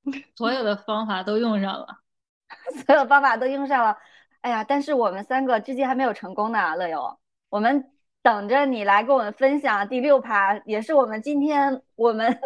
[0.37, 1.87] 所有的方法都用上了。
[2.87, 3.97] 所有方法都用上了。
[4.41, 7.19] 哎呀，但是我们三个至今还没有成功呢，乐游。
[7.49, 7.85] 我们
[8.23, 12.39] 等着你来跟我们分享第六趴，也是我们今天我们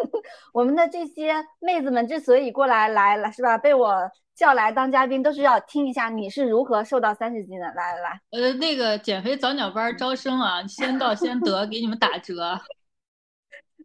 [0.53, 7.65] 我们的这些妹子们之所以过来来来是吧，被我叫来当嘉宾，都是要听一下你是如何瘦到三十斤的。
[7.67, 12.59] 来来来，呃，那个减肥早鸟班招生啊，先到先得，给你们打折。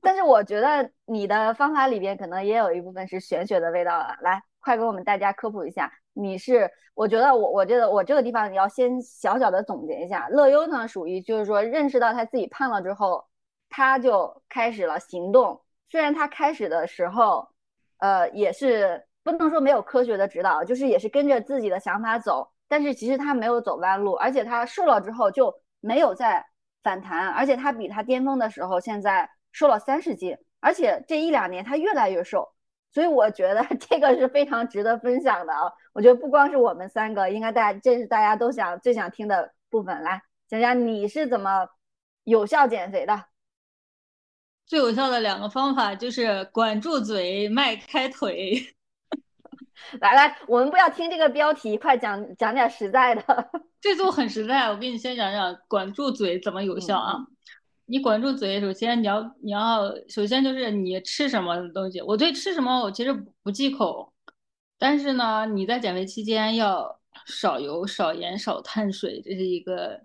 [0.02, 4.16] 但是我觉得你的方法里边可能也有一部分是玄学的味道了。
[4.22, 10.28] 来，快给我们大家科普一下，你是，我觉得我我觉得我这个地方你要先小小的总结一下。
[10.28, 13.24] 乐优呢，属于就是说认识到他自己胖了之后，
[13.68, 15.60] 他就开始了行动。
[15.88, 17.48] 虽然他开始的时候，
[17.98, 26.46] 呃，也是不能说没有科学的指导，就是也是跟着自己的想法走，但是其实他没有走弯路，而且他瘦了之后就没有再
[26.82, 32.52] 反弹，而且他比他巅峰的时候现在瘦了三十斤，而且这一两年他越来越瘦，
[32.92, 35.72] 所以我觉得 这个是非常值得分享的啊！
[35.92, 40.02] 我觉得不光是我们三个，应该大家这是大家都想最想听的部分。
[40.02, 41.68] 来讲讲你是怎么
[42.24, 43.24] 有效减肥的？
[44.66, 48.76] 最有效的两个方法就是管住嘴，迈开腿。
[50.00, 53.50] 来来，我们不要听这个标题，快讲讲点实在的。
[53.80, 57.16] 这就很实在，我给你先讲讲管住嘴怎么有效啊。
[57.90, 62.00] 你管住嘴，首先你要你要首先就是你吃什么东西。
[62.00, 64.12] 我对吃什么我其实不不忌口，
[64.78, 70.00] 但是呢，你在减肥期间要少油、少盐、少碳水，这是一个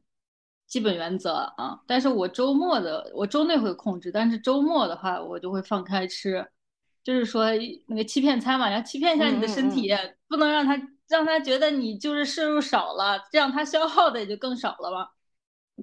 [0.65, 1.80] 基本原则啊。
[1.86, 6.43] 但是我周末的我周内会控制，但是周末的话我就会放开吃，
[7.04, 7.45] 就是说
[7.86, 9.93] 那个欺骗餐嘛，要欺骗一下你的身体，
[10.28, 10.76] 不能让他
[11.08, 15.10] 让他觉得你就是摄入少了，这样他消耗的也就更少了嘛。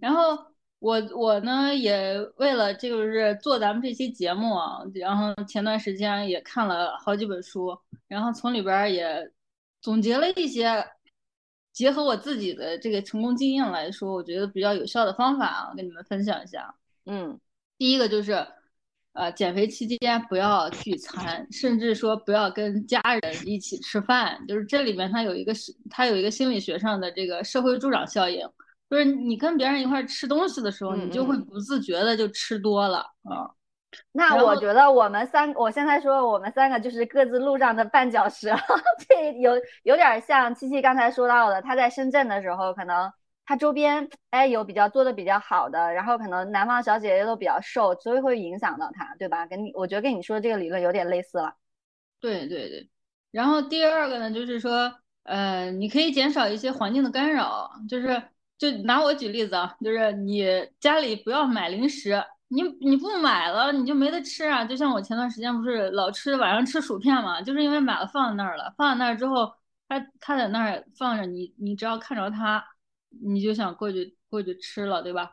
[0.01, 0.52] 然后。
[0.83, 9.31] 我我呢也为了就是做咱们这期节目啊，然后前段时间也看了好几本书，然后从里边也
[9.81, 10.85] 总结了一些
[11.73, 16.75] 结合我自己的这个成功经验来说，我觉得比较有效的方法啊，跟你们分享一下。
[17.07, 17.39] 嗯，
[17.79, 18.45] 第一个就是，
[19.13, 24.45] 呃，减肥期间不要聚餐，甚至说不要跟家人一起吃饭。
[24.49, 28.45] 就是这里面它有一个是，它有一个心理学上的这个社会助长效应，
[28.93, 33.49] 就是你跟别人一块儿吃东西的时候，你就会不自觉的就吃多了啊。
[34.13, 38.53] 那我觉得我们三，我现在说我们三个就是各自路上的绊脚石，
[39.09, 39.53] 这有
[39.85, 43.11] 有点像七七刚才说到的，他在深圳的时候，可能
[43.47, 49.47] 他周边哎有比较做的比较好的，然后可能南方小姐姐都比较瘦，所以会影响到他，对吧？
[49.47, 51.55] 跟你我觉得跟你说的这个理论有点类似了。
[52.21, 52.91] 对对对，
[53.31, 58.23] 然后第二个呢，就是说，呃，你可以减少一些环境的干扰，就是
[58.63, 60.45] 就拿我举例子啊，就是你
[60.79, 64.65] 家里不要买零食，你你不买了，你就没得吃啊。
[64.65, 69.53] 就像我前段时间不是老吃晚上吃薯片嘛，就是因为买了放在那儿了，放在那儿之后，
[69.89, 72.65] 它它在那儿放着，你你只要看着它，
[73.21, 75.33] 你就想过去过去吃了，对吧？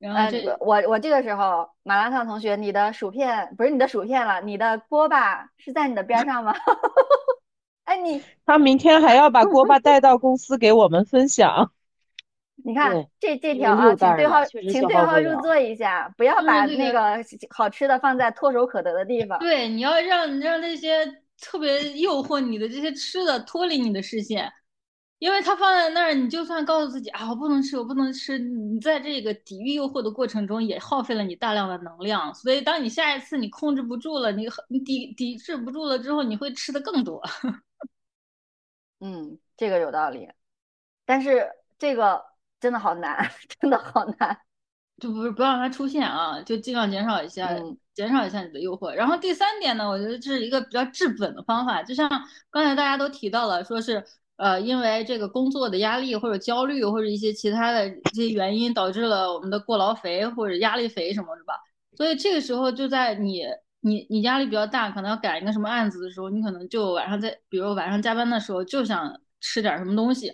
[0.00, 6.52] 然后呃这，我我这个时候，麻辣烫同学，你的薯片不是你的薯片了，你的锅巴是在你的边上吗？
[7.84, 11.70] 哎，你他明天还要把锅巴 带到公司给我们分享。
[12.62, 17.18] 你看这这条啊，请对号，请对号入座一下，不要把那个
[17.50, 19.38] 好吃的放在唾手可得的地方。
[19.38, 21.04] 对，你要让让那些
[21.40, 24.50] 特别诱惑你的这些吃的脱离你的视线，
[25.18, 32.32] 因为它放在那儿，你就算告诉自己啊，我不能吃，我不能吃，你在这个抵御诱惑的过程中也耗费了你大量的能量。
[32.34, 37.22] 所以，当你下一次你控制不住了，你你抵抵制不住了之后，你会吃的更多。
[39.00, 40.28] 嗯，这个有道理，
[41.04, 42.24] 但是这个
[42.60, 44.38] 真的好难， 真的好难。
[45.00, 48.92] 就不是不让它出现啊，就尽量减少一下，嗯减少一下你的诱惑。
[48.92, 52.08] 然后第三点呢，我觉得这是一个比较治本的方法，就像
[52.50, 54.02] 刚才大家都提到了，说是
[54.36, 61.54] 呃因为这个工作的压力或者焦虑或者一些其他的这些原因导致了我们的过劳肥或者压力肥什么是吧。
[61.96, 63.44] 所以这个时候就在你
[63.80, 70.32] 你你压力比较大，可能要赶一个什么案子的时候，你可能就晚上在，比如晚上加班的时候就想吃点什么东西。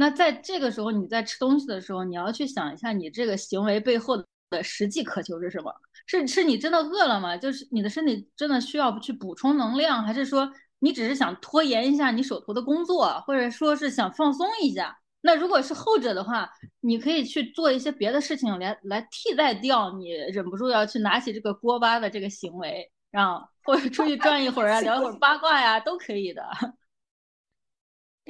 [0.00, 4.16] 那在这个时候，你在吃东西的时候，你要去想一下，你这个行为背后
[4.48, 5.70] 的实际渴求是什么？
[6.06, 7.36] 是是你真的饿了吗？
[7.36, 14.96] 就是你的身体真的需要去补充能量，还是说你只是想拖延一下你手头的工作，或者说是想放松一下？
[15.20, 16.48] 那如果是后者的话，
[16.80, 26.42] 你可以去做一些别的事情来来替代掉你忍不住要去拿起这个锅巴的这个行为，然后或者出去转一会儿啊， 聊会儿八卦呀，都可以的。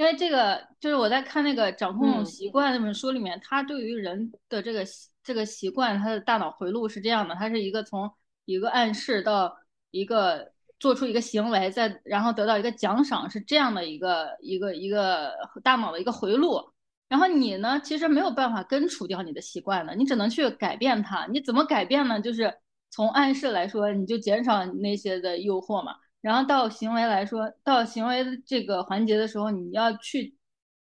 [0.00, 8.10] 因为这个就是我在看那个《掌控嗯习惯》那本书里面，它对于人的这个习这个习惯，它的大脑回路是这样的，它是一个从
[8.46, 9.54] 一个暗示到
[9.90, 16.72] 一个做出一个行为，再然后得到一个奖赏，是这样的一个一个一个大脑的一个回路。
[17.10, 21.26] 然后你呢，其实没有办法根除掉你的习惯的，你只能去改变它。
[21.26, 22.18] 你怎么改变呢？
[22.18, 22.54] 就是
[22.90, 25.96] 从暗示来说，你就减少那些的诱惑嘛。
[26.20, 30.36] 然后到行为来说，到行为的这个环节的时候，你要去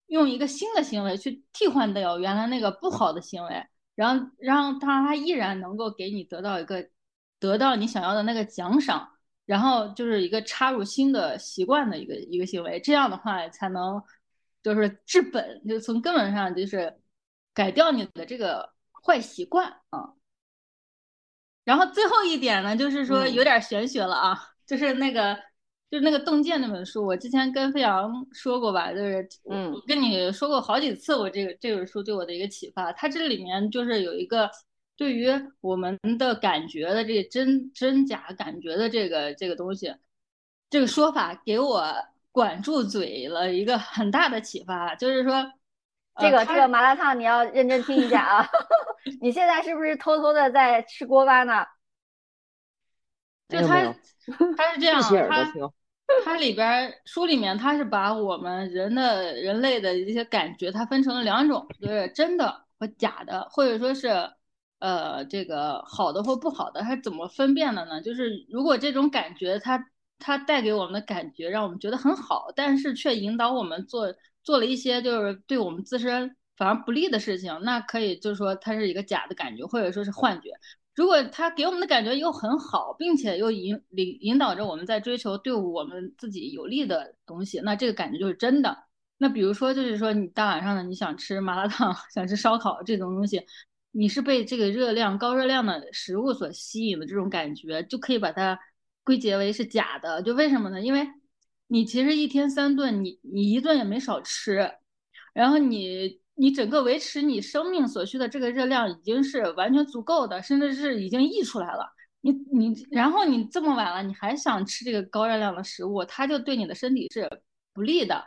[0.06, 6.88] 用一个新的行为去替换掉原来那个不好的行为，然后让它它依然能够给你得到一个
[7.38, 9.06] 得到你想要的那个奖赏，
[9.44, 14.02] 然后就是一个插入新的习惯的一个一个行为，这样的话才能
[14.62, 16.98] 就是治本，就从根本上就是
[17.52, 18.72] 改掉你的这个
[19.04, 20.14] 坏习惯啊。
[21.64, 25.34] 然后最后一点呢，就是说嗯有点玄学了啊，就是那个
[25.90, 34.50] 就是那个《洞见》那本书，我之前跟飞扬说过吧，就是嗯我跟你说过好几次，我这个这本书对我的一个启发，它这里面就是有一个
[34.96, 35.28] 对于
[35.62, 39.92] 我们的感觉的这个真真假感觉的这个这个东西，
[40.68, 41.82] 这个说法给我
[42.30, 45.32] 管住嘴了一个很大的启发，就是说。
[45.34, 45.52] 呃
[46.20, 48.48] 这个它这个麻辣烫你要认真听一下啊！
[49.22, 51.64] 你现在是不是偷偷的在吃锅巴呢？
[53.48, 53.96] 就它没有没
[54.48, 55.72] 有，它是这 样，闭起耳朵它。
[56.24, 64.08] 它里边儿书里面他是把我们人的人类的一些感觉，它分成了两种，就是真的和假的，或者说是
[64.78, 68.00] 呃这个好的或不好的，它怎么分辨的呢？
[68.00, 69.84] 就是如果这种感觉它
[70.18, 80.52] 它带给我们的感觉让我们觉得很好，但是却引导我们做做了一些就是对我们自身反而不利的事情，那可以就是说它是一个假的感觉，或者说是幻觉。
[80.98, 88.76] 如果它给我们的感觉又很好，并且又引领引导着我们在追求对我们自己有利的东西，那这个感觉就是真的。
[89.16, 93.40] 那比如说，就是说你大晚上的你想吃麻辣烫， 想吃烧烤这种东西，
[93.92, 98.58] 你是被这个热量高热量的食物所吸引的这种感觉，就可以把它
[99.04, 100.20] 归结为是假的。
[100.22, 100.80] 就为什么呢？
[100.80, 101.06] 因为
[101.68, 104.68] 你其实一天三顿，你你一顿也没少吃，
[105.32, 111.84] 然后你你整个维持你生命所需的这个热量已经是完全足够的，甚至是已经溢出来了。
[112.20, 117.28] 你你然后你这么晚了，你还想吃这个高热量的食物，它就对你的身体是
[117.74, 118.24] 不利的。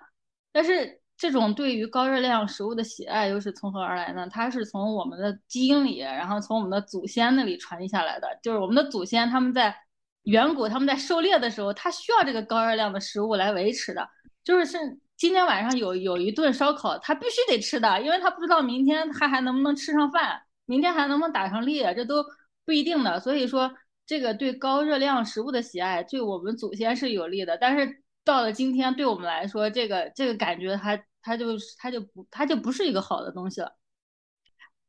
[0.51, 4.27] 但是这种对于高热量食物的喜爱又是从何而来呢？
[4.29, 8.27] 它是从我们的基因里，然后从我们的祖先那里传递下来的。
[8.43, 9.75] 就是我们的祖先他们在
[10.23, 14.07] 远古他们在狩猎的时候，他需要这个高热量的食物来维持的。
[14.43, 14.77] 就是是
[15.21, 22.25] 今天晚上有有一顿烧烤，他必须得吃的，因为他不知道明天他还能不能吃上饭，明天还能不能打上猎，这都
[22.65, 23.19] 不一定的。
[23.19, 23.71] 所以说，
[24.03, 27.55] 这个对高热量食物的喜爱，对我们祖先是有利的。
[27.55, 33.77] 但是到了今天，对我们来说，这个这个感觉，它它就它就不它就不是一个好的东西了。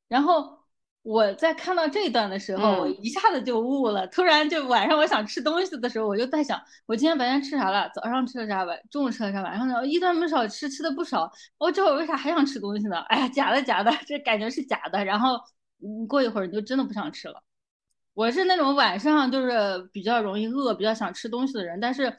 [0.09, 0.62] 然后。
[1.03, 4.07] 我在看到这一段的时候，我一下子就悟了。
[4.07, 7.91] 突然就晚上我想吃东西的时候，我就在想，我今天白天吃啥了？
[7.95, 8.63] 早上吃了啥？
[8.65, 9.43] 晚中午吃了啥？
[9.43, 9.85] 晚上呢？
[9.87, 11.31] 一顿没少吃，吃的不少。
[11.59, 13.01] 我这会儿为啥还想吃东西呢？
[13.09, 15.05] 哎呀，假的假的，这感觉是假的。
[15.05, 15.37] 然后
[15.79, 17.43] 你过一会儿你就真的不想吃了。
[18.15, 22.17] 我是那种晚上就是比较容易饿、比较想吃东西的人，但是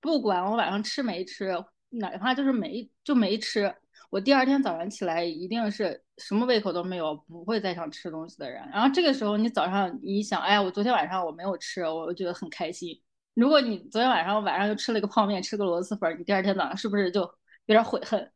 [0.00, 1.52] 不管我晚上吃没吃，
[1.90, 3.72] 哪怕就是没就没吃。
[4.10, 8.66] 我第二天早上起来一定是什么胃口都没有，不会再想吃东西的人。
[8.72, 12.98] 然后这个时候你早上你想，哎呀，我昨天晚上我没有吃，我觉得很开心。
[13.34, 17.20] 如果你昨天晚上晚上又吃了一个泡面，吃个螺蛳粉，你第二天早上是不是就
[17.66, 18.32] 有点悔恨？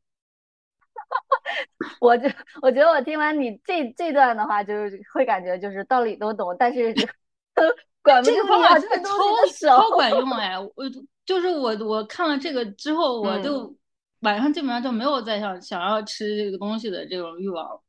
[2.01, 2.29] 我就
[2.61, 6.95] 我觉得我听完你这这段的话，就是会感觉就是道理都懂，但是
[8.03, 9.05] 管不住要吃东
[9.49, 10.59] 西的手，超管用哎！
[10.59, 10.85] 我
[11.25, 13.75] 就是我我看了这个之后，我就。
[14.21, 17.81] 晚上基本上就没有再想想要吃这个东西的这种欲望。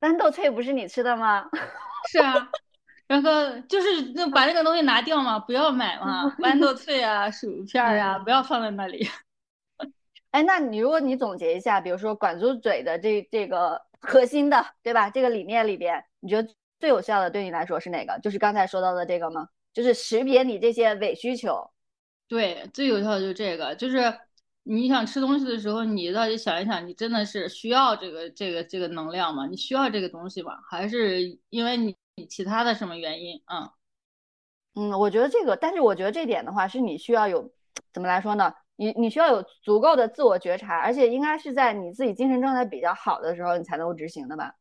[0.00, 1.48] 豌豆脆不是你吃的吗？
[2.08, 2.50] 是啊，
[3.06, 9.08] 然后就是那把那个东西拿掉嘛，不要买嘛，豌豆脆啊、薯片啊，不要放在那里。
[10.30, 15.08] 哎，那你如果你总结一下，比如说管住嘴的这这个核心的，对吧？
[15.10, 18.18] 这个理念里边，你觉得最有效的对你来说是哪个？
[18.22, 19.48] 就是刚才说到的这个吗？
[19.72, 21.70] 就是识别你这些伪需求。
[22.28, 23.98] 对，最有效的就是这个，就是
[24.64, 29.46] 你想吃东西的时候，你到底想一想，你真的是需要这个这个这个能量吗？
[29.46, 30.58] 你需要这个东西吗？
[30.68, 31.94] 还是因为你
[32.28, 33.74] 其他的什么原因啊？
[34.74, 37.48] 嗯，我觉得这个，但是我觉得这点的话，是你需要有
[37.92, 38.52] 怎么来说呢？
[38.74, 44.56] 你你需要有足够的自我觉察，而且应该是在你自己精神状态比较好的时候，你才能够执行的吧？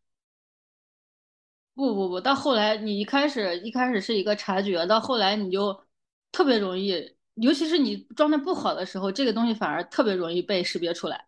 [1.73, 5.83] 不不不，到后来你一开始一开始是一个察觉，到后来你就
[6.31, 7.14] 特别容易。
[7.35, 11.25] 尤其是你状态不好的时候，这个东西反而特别容易被识别出来。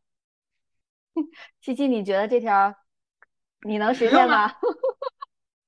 [1.61, 2.73] 七七，你觉得这条
[3.65, 4.53] 你能实现吗？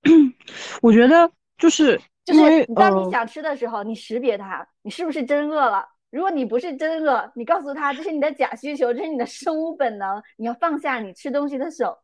[0.82, 5.86] 我觉得就是就是当你想吃的时候，你识别它，你是不是真饿了？
[6.10, 11.98] 如果你不是真饿，你告诉他这是你的假需求，这是你的生物本能，你要放下你吃东西的手。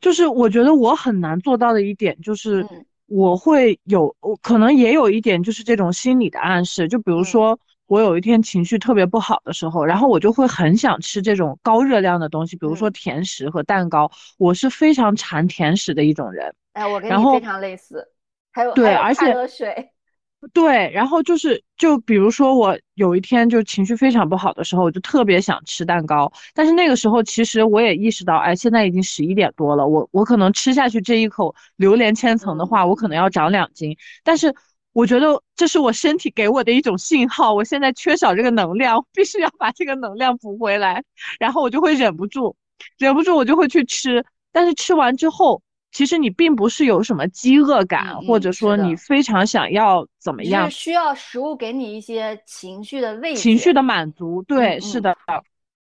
[0.00, 2.66] 就是我觉得我很难做到的一点就是。
[3.12, 6.88] 我会有，我可能也有一点，就是这种心理的暗示。
[6.88, 14.10] 就比如说，我有一天情绪特别不好的时候，然后我就会很想吃这种高热量的东西，比如说甜食和蛋糕。
[14.38, 16.54] 我是非常馋甜食的一种人。
[16.72, 18.08] 哎，我跟你非常类似。
[18.50, 19.91] 还有对，而且喝水。
[20.52, 26.30] 对，然后就是，就比如说我有一天就情绪非常不好的时候，我就特别想吃蛋糕。
[26.52, 33.96] 但是那个时候，其实我也意识到，哎，现在已经十一点多了，我我可能吃下去这一口榴莲千层的话，我可能要长两斤。
[34.24, 34.52] 但是
[34.92, 41.04] 我觉得这是我身体给我的一种信号，我现在缺少这个能量，必须要把这个能量补回来。
[41.38, 42.56] 然后我就会忍不住，
[42.98, 44.24] 忍不住我就会去吃。
[44.50, 45.62] 但是吃完之后。
[45.92, 54.42] 其实你并不是有什么饥饿感，或者说你非常想要怎么样，需要食物给你一些情绪的慰藉、情绪的满足。
[54.42, 55.14] 对，是的。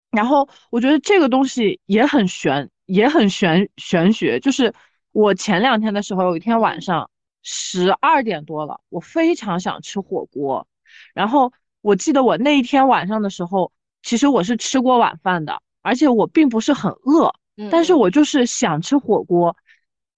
[0.10, 4.39] 然后我觉得这个东西也很玄，也很玄玄学。
[4.39, 4.74] 就是
[5.12, 7.12] 我前两天的时候，有一天晚上
[7.43, 10.65] 十二点多了，我非常想吃火锅。
[11.13, 13.72] 然后我记得我那一天晚上的时候，
[14.04, 17.30] 其实我是吃过晚饭的，而且我并不是很饿，
[17.70, 19.55] 但是我就是想吃火锅。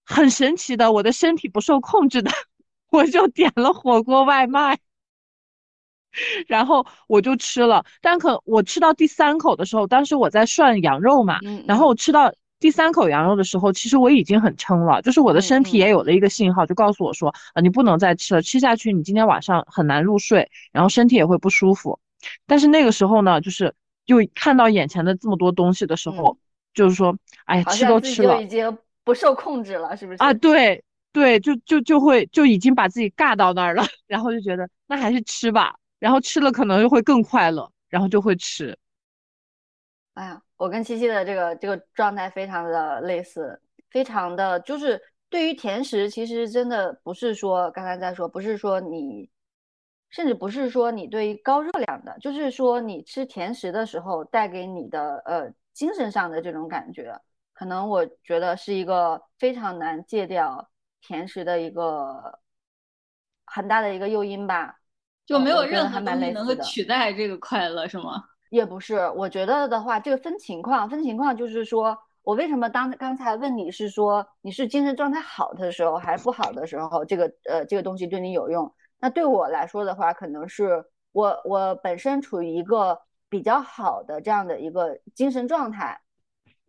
[0.09, 2.31] 很神奇的，我的身体不受控制的，
[2.89, 4.77] 我就点了火锅外卖，
[6.47, 7.85] 然后我就吃了。
[8.01, 21.99] 但可我吃到第三口的时候，当时我在涮羊肉嘛，然后我吃到第三口羊肉的时候，其实我已经很撑了，就是我的身体也有了一个信号，就告诉我说，啊，你不能再吃了，吃下去你今天晚上很难入睡，然后身体也会不舒服。
[22.47, 23.73] 但是那个时候呢，就是
[24.07, 26.37] 又看到眼前的这么多东西的时候，
[26.73, 28.39] 就是说，哎，吃都吃了。
[29.09, 30.31] 不受控制了，是不是啊？
[30.35, 38.77] 对对，就就就会就已经把自己尬到那儿了， 然后就觉得那还是吃吧，然后吃了可能就会更快乐，然后就会吃。
[40.13, 49.27] 哎呀，我跟七七的这个这个状态非常的类似，非常的就是对于甜食，其实真的不是说刚才在说，不是说你，
[50.11, 57.19] 甚至不是说你对于高热量的，就是说你吃甜食的时候带给你的呃精神上的这种感觉，
[57.59, 60.69] 可能我觉得是一个非常难戒掉
[61.01, 62.39] 甜食的一个
[63.45, 64.79] 很大的一个诱因吧。
[65.25, 68.23] 就没有任何东西能够取代这个快乐，是吗？
[68.49, 78.73] 也不是，我觉得的话，这个分情况，分情况就是说，我为什么当刚才问你是说你是精神状态好的时候还是不好的时候，这个呃这个东西对你有用？
[78.99, 85.99] 那对我来说的话，可能是我我本身处于一个比较好的这样的一个精神状态，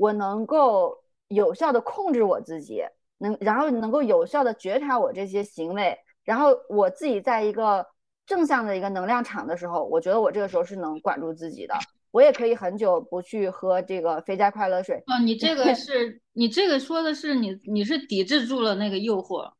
[0.00, 0.96] 我能够
[1.28, 2.82] 有效的控制我自己，
[3.18, 5.94] 能然后能够有效的觉察我这些行为，
[6.24, 7.86] 然后我自己在一个
[8.24, 11.74] 正向的一个能量场的时候，我觉得我这个时候是能管住自己的。
[12.12, 14.96] 我也可以很久不去喝这个肥宅快乐水。
[15.06, 19.52] 哦，你这个 是你这个说的是你你是抵制住了那个诱惑，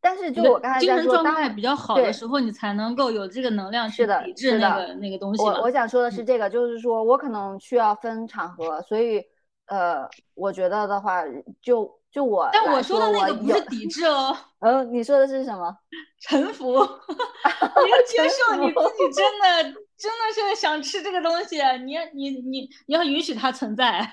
[0.00, 9.24] 但是就我刚才精神在说，当状态比较好对的时候，你才能够有这个能量去是的抵制是的那个那个东西我我想说的是这个，就是说我可能需要分场合，所以
[9.66, 11.22] 呃，我觉得的话，
[11.62, 15.74] 就就我但我说的那个不是抵制哦， 嗯，你说的是什么？
[16.20, 19.62] 臣服， 你要接受你自己真的
[19.96, 24.12] 真的是想吃这个东西，你你你你要允许它存在。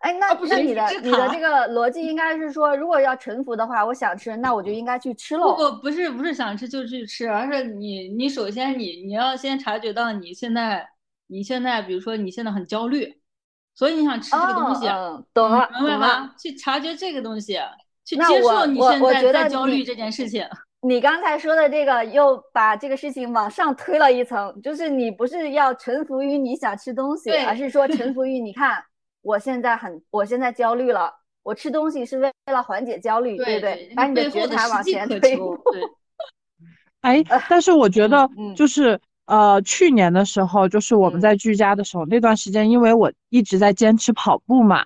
[0.00, 5.56] 哎，那啊不是那你的你的这个逻辑应该是说，如果要臣服的话，我想吃，那我就应该去吃不喽。
[5.56, 10.86] 不不是不是想吃就去吃，而是你你首先你你要先察觉到你现在
[11.28, 13.18] 你现在比如说你现在很焦虑，
[13.74, 14.86] 所以你想吃这个东西，
[15.32, 15.98] 懂了，明白懂了。
[15.98, 16.34] 吧？
[16.38, 17.58] 去察觉这个东西，
[18.04, 20.46] 去接受你现在我觉得你在焦虑这件事情。
[20.82, 28.84] 你刚才说的这个又把这个事情往上推了一层，就是你不是要臣服于你想吃东西，对而是说臣 服于你看，
[29.22, 31.10] 我现在很，我现在焦虑了，
[31.42, 33.90] 我吃东西是为了缓解焦虑，对不对？
[33.96, 35.34] 把你的觉察往前推。
[35.34, 35.82] 求，对，
[37.00, 44.84] 哎，但是我觉得 嗯就是呃，去年的时候，就是我们嗯在居家的时候，那段时间，因为我一直在坚持跑步嘛，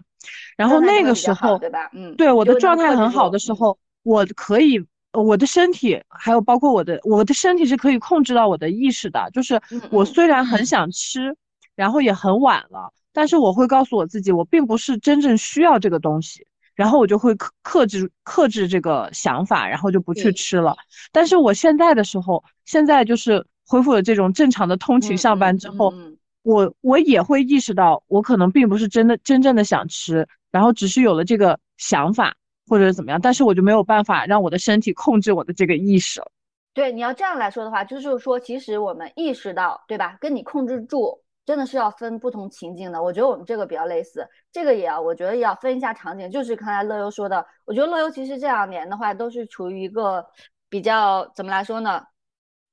[0.56, 1.90] 然后那个时候，对吧？
[1.92, 4.78] 嗯，对我的状态很好的时候，我可以，
[5.12, 11.36] 呃我的身体还有包括我的我的身体是可以控制到我的意识的，就是嗯我嗯虽然很嗯想吃，
[11.74, 20.76] 然后也很晚了，但是我会告诉我自己，我并不是真正需要这个东西，然后我就会克克制克制这个想法，然后就不去吃了。
[21.10, 32.34] 但是我现在的时候，现在就是恢复了这种正常的通勤嗯上班嗯之后，嗯嗯我我也会意识到，我可能并不是真的真正的想吃，然后只是有了这个想法
[32.66, 36.30] 或者是怎么样，但是我就没有办法让我的身体控制我的这个意识了。
[36.72, 40.16] 对，你要这样来说的话，就是说，其实我们意识到，对吧？
[40.20, 43.02] 跟你控制住，真的是要分不同情境的。
[43.02, 46.30] 我觉得我们这个比较类似，这个也要，我觉得也要分一下场景。
[46.30, 50.24] 就是刚才乐优说的，我觉得乐优其实这两年的话，都是处于一个
[50.68, 52.00] 比较怎么来说呢？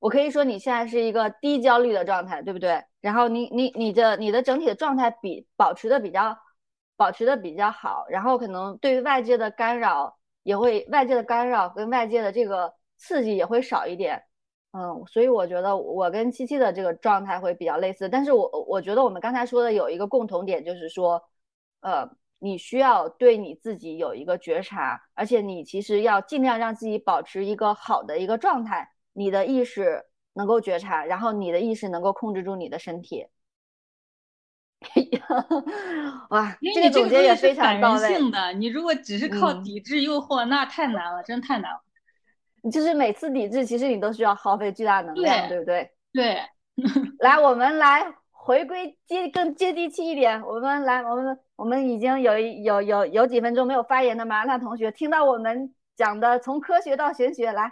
[0.06, 2.80] 我可以说你现在是一个低焦虑的状态，对不对？
[3.02, 6.38] 然后你你你的你的整体的状态比保持的比较
[6.96, 14.22] 保持的比较好，然后可能对于外界的干扰也会外界的干扰跟外界的这个刺激也会少一点，
[14.74, 21.20] 嗯，所以我觉得我跟七七的这个状态会比较类似，但是我我觉得我们刚才说的有一个共同点，就是说，
[21.82, 30.04] 呃，你需要对你自己有一个觉察，而且你其实要尽量让自己保持一个好的一个状态，你的意识
[30.34, 33.26] 能够觉察，然后你的意识能够控制住你的身体。
[36.30, 38.08] 哇，因这个总结也非常到位。
[38.08, 41.80] 性的，你如果只是靠嗯抵制诱惑，那太难了，真太难了。
[42.72, 45.92] 就是每次抵制，其实你都需要耗费巨大能量，对对不对？
[46.14, 46.42] 对，
[47.20, 50.42] 来，我们来回归接更接地气一点。
[50.42, 57.72] 我们来，我们我们已经有一有有有几分钟没有发言的麻辣同学，听到我们讲的从科学到玄学，来，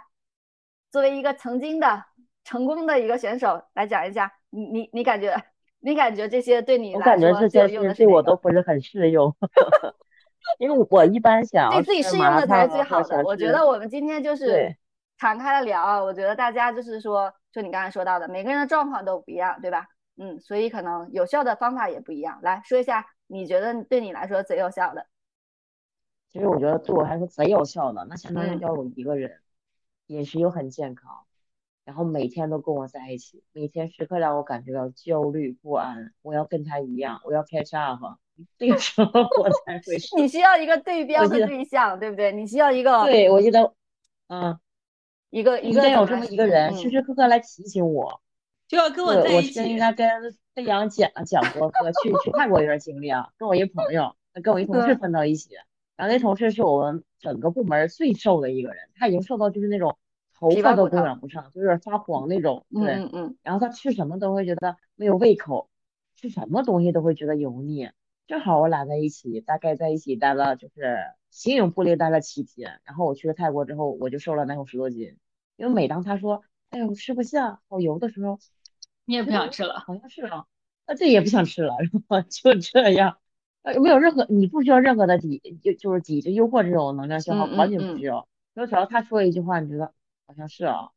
[0.94, 2.04] 作为一个曾经的
[2.44, 5.34] 成功的一个选手来讲一下，你你你感觉
[5.80, 9.34] 你感觉这些对你来我感觉说这些是用的是哪个对我都不是很适用，
[10.60, 13.24] 因为我一般想对自己适用的才是最好的。
[13.24, 14.72] 我觉得我们今天就是
[15.18, 19.88] 敞开了聊啊，我觉得大家就是说，就你刚才说到的，每个人的状况都不一样，对吧？
[20.16, 22.38] 嗯，所以可能有效的方法也不一样。
[22.40, 25.04] 来说一下，你觉得对你来说贼有效的？
[26.30, 29.40] 其实我觉得对我来说贼有效的，那相当于嗯要有一个人，
[30.06, 31.24] 饮食又很健康，
[31.84, 38.00] 然后每天都跟我在一起，每天时刻让我感觉到焦虑不安，我要跟他一样，我要 catch up，
[38.58, 39.96] 这个时候我才会。
[40.20, 42.32] 你需要一个对标的对象，对不对？
[42.32, 43.74] 你需要一个对，我觉得，
[44.28, 44.58] 嗯，
[45.30, 48.20] 一个一个应该有这么一个人，嗯时时刻刻来提醒我。
[48.66, 49.52] 就要跟我，我在一起。
[49.52, 50.08] 是应该跟
[50.54, 55.50] 飞扬讲讲过说去去 泰国一段经历啊，跟我一朋友，跟我一同事分到一起，
[55.96, 59.96] 然后那同事是我们整个部门最瘦的一个人，他已经瘦到就是那种
[60.34, 65.70] 头发都供养不上，就是发黄那种，对，嗯嗯，然后他吃什么都会觉得没有胃口，
[66.16, 67.90] 吃什么东西都会觉得油腻。
[68.26, 70.98] 正好我俩在一起，大概在一起待了就是
[71.30, 75.16] 形影不离待了七天，然后我去了泰国之后，我就瘦了那有十多斤，
[75.56, 78.38] 因为每当他说哎呦吃不下好油的时候。
[79.06, 80.46] 你也不想吃了，好像是啊，
[80.86, 83.18] 那这也不想吃了，然后就这样，
[83.64, 88.28] 呃，没有任何，你不需要任何的抵，就就是抵制诱惑这种能量消耗，完全不需要。
[88.54, 89.86] 就只要他说一句话，你觉得
[90.26, 90.90] 好像是啊，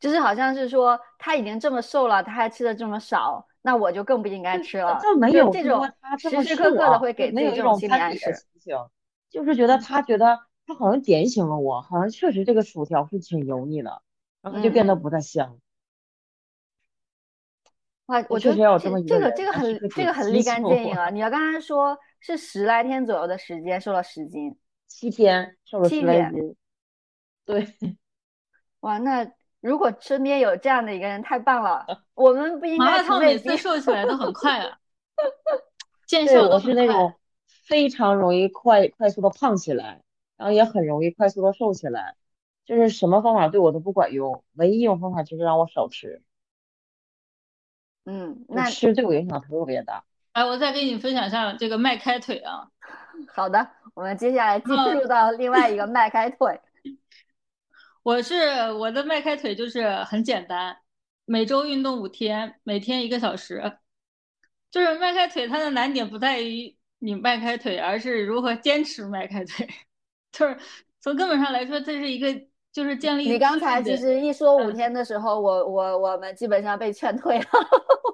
[0.00, 4.98] 就是好像是说他已经这么瘦了，他还吃的这么少，那我就更不应该吃了。
[5.02, 5.86] 这没有这种
[6.18, 8.34] 时时刻刻的会给自己这种心理暗示，
[9.28, 14.00] 就是觉得他觉得他好像点醒了我，好像确实这个薯条是挺油腻的，
[14.40, 15.58] 然后就变得不太香。
[18.06, 21.10] 哇，我觉得这这个这个很这个很立竿见影啊！
[21.10, 24.56] 你要刚才说是十来天左右的时间瘦了十斤，
[24.86, 26.56] 七天瘦了十来斤，
[27.44, 27.66] 对，
[28.80, 31.86] 哇，那如果身边有这样的一个人，太棒了！
[32.14, 34.78] 我们不应该麻辣烫每次瘦起来都很快啊，
[36.06, 37.14] 见效都是那种
[37.46, 40.02] 非常容易快快速的胖起来，
[40.36, 42.16] 然后也很容易快速的瘦起来，
[42.64, 46.22] 就是什么方法对我都不管用，唯一一种方法就是让我少吃。
[48.04, 50.04] 嗯，那吃对我影响特别大。
[50.36, 52.68] 哎，我再给你分享一下这个迈开腿啊。
[53.34, 56.60] 好的，我们接下来进入到另外一个迈开腿。
[58.04, 60.76] 我是我的迈开腿就是很简单，
[61.24, 63.78] 每周运动五天，每天一个小时。
[64.70, 69.66] 就是迈开腿，它的难点不在于你迈开腿，而是如何坚持迈开腿。
[70.32, 70.58] 就是
[71.00, 72.46] 从根本上来说，这是一个。
[72.76, 73.26] 就是建立。
[73.26, 77.46] 你刚才其实一说五天的时候，我我我们基本上被劝退了。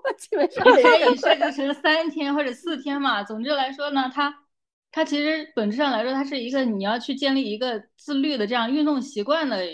[0.04, 3.24] 我基本上可以设置成三天或者四天嘛。
[3.24, 4.32] 总之来说呢，它
[4.92, 9.66] 它其实本质上来说，它是一个你要去建立一个自律的这样运动习惯的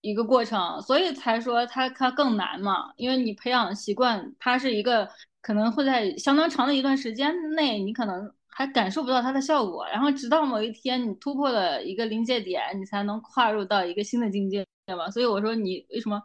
[0.00, 2.92] 一个过程，所以才说它它更难嘛。
[2.96, 5.08] 因为你培养习惯，它是一个
[5.42, 8.32] 可能会在相当长的一段时间内，你可能。
[8.56, 15.10] 还感受不到它的效果，然后直到某一天你突破了一个临界点，你才能跨入到一个新的境界，对吧？
[15.10, 16.22] 所以我说你为什么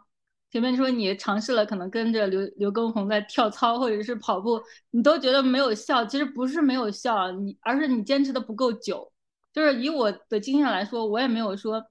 [0.52, 4.60] 前面说你尝试了，可能跟着刘刘畊宏在跳操或者是跑步，
[4.92, 9.10] 你都觉得没有效，其实不是没有效，你而是你坚持的不够久。
[9.52, 11.84] 就是以我的经验来说，我也没有说，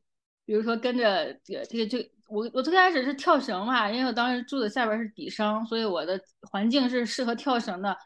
[0.45, 6.17] 比如说跟着这个这个这我我最开始是跳绳嘛，因为我当时住的下边是底商，所以我的
[6.49, 7.97] 环境是适合跳绳的。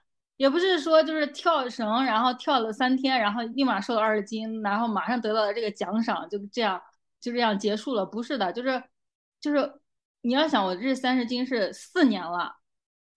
[0.44, 6.82] 也不是说就是跳绳，然后跳了三天，然后立马瘦了二十斤，然后马上得到了这个奖赏，就这样
[7.22, 8.06] 就这样结束了。
[8.06, 8.84] 不是的，就是
[9.40, 9.80] 就是
[10.20, 12.58] 你要想，我这三十斤是四年了，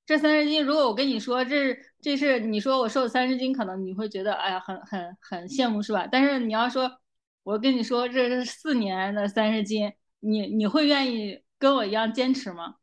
[0.07, 6.07] 这三十斤如果我跟你说这这是你说我瘦了三十斤，可能你会觉得哎呀很很很羡慕是吧？
[6.07, 7.01] 但是你要说
[7.43, 12.77] 我跟你说这是四年的三十斤，你你会愿意跟我一样坚持吗？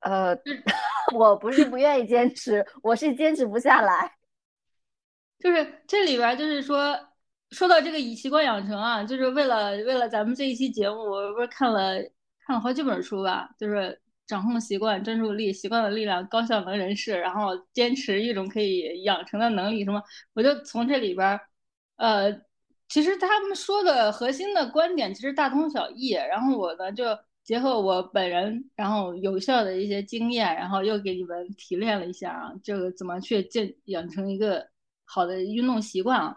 [0.00, 0.36] 呃。
[1.12, 4.12] 我不是不愿意坚持，我是坚持不下来。
[5.40, 6.98] 就是这里边，就是说
[7.50, 11.94] 说到这个以习惯养成啊，就是为了为了咱们这一期节目，我不是看了
[12.46, 20.02] 看了好几本书吧，就是掌控习惯、专注力、习惯的力量、高效能人士，然后坚持一种可以养成的能力什么，
[20.34, 21.40] 我就从这里边，
[21.96, 22.32] 呃，
[22.88, 27.18] 其实他们说的核心的观点其实大同小异，然后我呢就。
[27.42, 34.68] 结合我本人，然后有效的一些经验，然后又给你们提炼了一下啊，这个怎么去建养成一个
[35.04, 36.36] 好的运动习惯啊？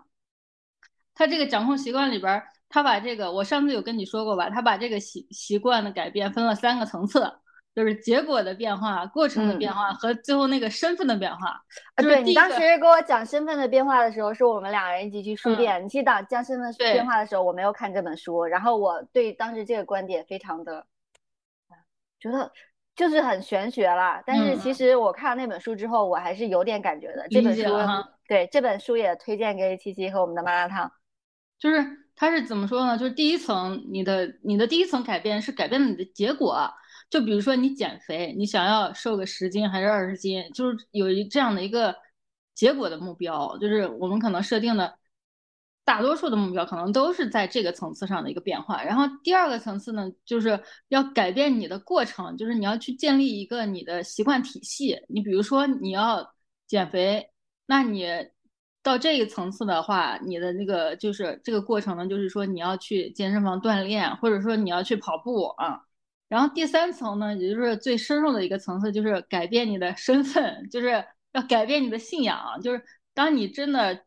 [1.14, 4.50] 他这个掌控习惯里边，他把这个我上次有跟你说过吧？
[4.50, 7.32] 他把这个习习惯的改变分了三个层次，
[7.76, 11.50] 就是结果的变化、过程的变化和最后那个身份的变化。
[11.94, 15.84] 啊，对你当时给我讲身份的变化的时候，是我们两个人一起去书店。
[15.86, 20.84] 你去讲讲身份变化的时候，我没有看这本书，然后我对当时这个观点非常的。
[22.24, 22.50] 觉得
[22.96, 27.28] 就是很玄学了，但是其实我看了那本书之后，我还是有点感觉的。
[27.30, 27.64] 这本书
[28.30, 30.90] 对这本书也推荐给七七和我们的麻辣烫。
[31.60, 32.98] 就是它是怎么说呢？
[32.98, 36.72] 就是第一层，你的你的第一层改变是改变了你的结果。
[37.10, 41.94] 就比如说你减肥，你想要瘦个十斤还是二十斤，就是有一这样的一个
[42.56, 44.98] 结果的目标，就是我们可能设定的。
[45.86, 54.98] 大多数的目标可能都是在这个层次上的一个变化，然后第二个层次呢，就是要改变你的过程，就是你要去建立一个你的习惯体系。
[55.10, 56.34] 你比如说你要
[56.68, 57.30] 减肥，
[57.66, 58.08] 那你
[58.82, 65.82] 到这一层次的话，你的那个就是这个过程呢，就是说你要去健身房锻炼，或者说你要去跑步啊。
[66.30, 71.04] 然后第三层呢，也就是最深入的一个层次，就是改变你的身份，就是
[71.34, 72.60] 要改变你的信仰。
[72.62, 74.04] 就是当你真的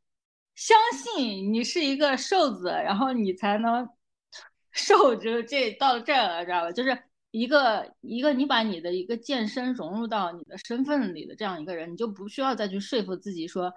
[0.56, 3.88] 相信你是一个瘦子，然后你才能
[4.72, 6.72] 瘦，就这到这儿了，知道吧？
[6.72, 6.98] 就是
[7.30, 13.72] 一个一个你把你的一个健身融入到你的身份里的这样一个人，你就不需要再去说服自己说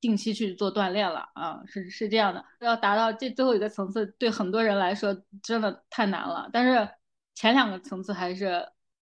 [0.00, 2.42] 定期去做锻炼了啊，是是这样的。
[2.60, 6.88] 要达到这最后一个层次，对很多人来说真的太难了，但是。
[7.34, 8.68] 前两个层次还是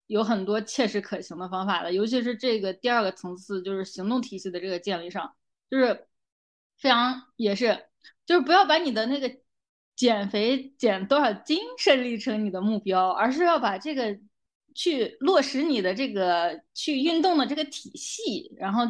[0.06, 5.34] 有很多切实可行的方法的，尤其是这个第二个层次，就是行动体系的这个建立上，
[5.70, 6.06] 就是
[6.80, 7.86] 非常也是，
[8.24, 9.30] 就是不要把你的那个
[9.94, 14.18] 减肥减多少斤设立成你的目标，而是要把这个
[14.74, 18.84] 去落实你的这个去运动的这个体系，然后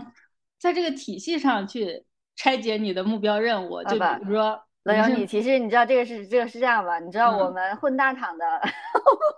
[0.58, 2.04] 在这个体系上去
[2.36, 4.62] 拆解你的目标任务，就比如说。
[4.84, 6.98] 乐友，你其实你知道这个是这个是这样吧？
[6.98, 8.46] 你知道我们混大厂的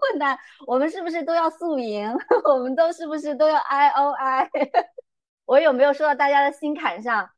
[0.01, 0.39] 混大，
[0.69, 2.09] 我们是不是都要宿营？
[2.49, 4.49] 我们都是不是都要 I O I？
[5.45, 7.29] 我有没有说到大家的心坎上？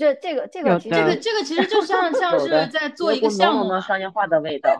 [0.00, 4.74] 这这个这个这个这个其实就像 像是在做一个项目商业化的味道。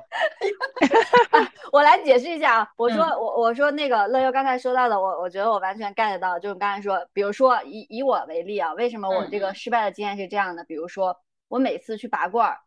[1.71, 10.65] 我来解释一下啊，我说我我说那个乐优刚才说到的，我我觉得我完全 get 到，就是刚才说，比如说以以我为例啊，为什么我这个失败的经验是这样的？
[10.65, 11.21] 比如说。
[11.51, 12.61] 我每次去拔罐儿，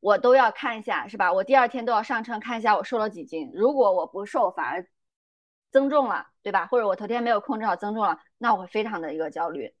[0.00, 1.32] 我都要看一下，是吧？
[1.32, 3.50] 我第二天都要上称看一下我瘦了几斤。
[3.54, 4.86] 如果我不瘦，反而
[5.72, 6.66] 增重了，对吧？
[6.66, 9.74] 或者我头天没有控制好增重了，那我会非常的一个焦虑。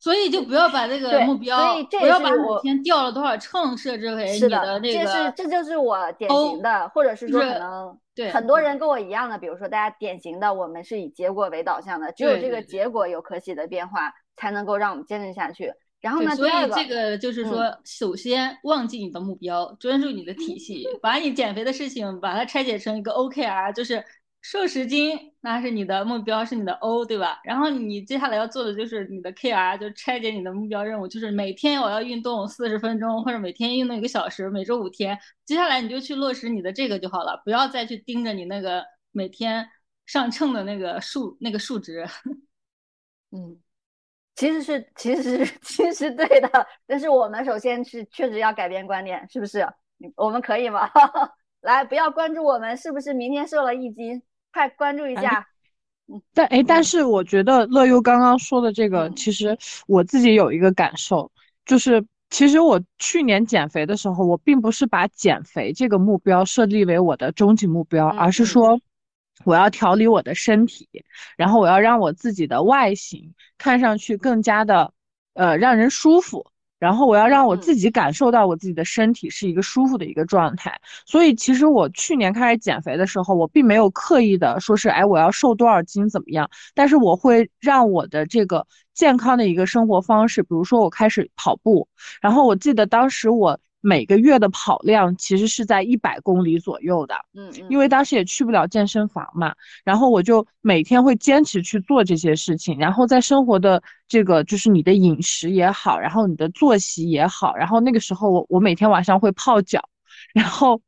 [0.00, 5.04] 所以就不要把这个目标，不要把每天掉了多少秤设置为你的那个。
[5.04, 15.72] 这是这就是我典型的，或者是说可能对很多人跟我一样的，比如说大家典型的，我们是以结果为导向的，只有这个结果有可喜的变化，才能够让我们坚持下去。
[16.00, 16.32] 然后呢？
[16.36, 24.04] 所以这个就是说，首先忘记你的目标，专注你的体系，把你减肥的事情把它拆解成一个 OKR，就是
[24.50, 27.38] 瘦十斤，那是你的目标，是你的 O，对吧？
[27.44, 35.18] 然后你接下来要做的就是你的 KR，就拆解你的目标任务，就是每天我要运动四十分钟，或者每天运动一个小时，每周五天。
[35.44, 38.82] 接下来你就去落实你的这个就好了，不要再去盯着你那个
[39.12, 39.68] 每天
[40.06, 42.06] 上秤的那个数那个数值。
[43.32, 43.60] 嗯。
[44.34, 46.48] 其实是，其实， 其实对的。
[46.86, 49.66] 但是我们首先是确实要改变观念，是不是？
[50.16, 50.88] 我们可以吗？
[51.60, 54.22] 来，不要关注我们是不是明天瘦了一斤，
[54.52, 55.46] 快关注一下。
[56.08, 56.20] 嗯。
[56.34, 61.30] 但哎，但是我觉得乐优刚刚说的这个，其实我自己有一个感受，
[61.66, 68.80] 就是其实我去年减肥的时候，我并不是把减肥这个目标设立为我的终极目标，而是说。
[69.44, 70.88] 我要调理我的身体，
[71.36, 74.92] 然后我要让我自己的外形看上去更加的，
[75.34, 76.44] 呃，让人舒服。
[76.78, 80.80] 然后我要让我自己感受到我自己的身体是一个舒服的一个状态。
[81.06, 86.48] 所以其实我去年开始减肥的时候，我并没有刻意的说是，哎，我要瘦多少斤怎么样？
[86.74, 91.88] 但是我会让我的这个健康的一个生活方式，比如说我开始跑步。
[92.20, 93.58] 然后我记得当时我。
[93.80, 99.54] 每个月的跑量其实是在一百公里左右的，嗯，因为当时也去不了健身房嘛，
[99.84, 109.88] 然后我就每天会坚持去做这些事情，然后在生活的这个就是你的饮食也好，然后你的作息也好，然后那个时候我我每天晚上会泡脚，
[110.34, 110.80] 然后，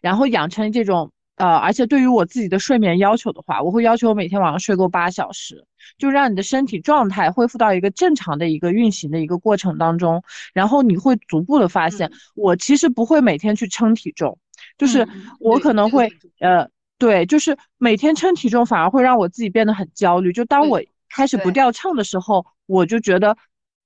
[0.00, 1.12] 然后养成这种。
[1.36, 5.66] 呃，而且对于我自己的睡眠要求的话，我会要求我每天晚上睡够八小时，
[5.98, 10.22] 就让你的身体状态恢复到一个正常的一个运行的一个过程当中。
[10.54, 14.38] 然后你会逐步的发现，我其实不会每天去称体重，
[14.78, 15.06] 就是
[15.38, 16.10] 我可能会，
[16.40, 16.68] 呃，
[16.98, 20.32] 对，就是每天称体重反而会让我自己变得很焦虑。
[20.32, 23.36] 就当我开始不掉秤的时候，我就觉得，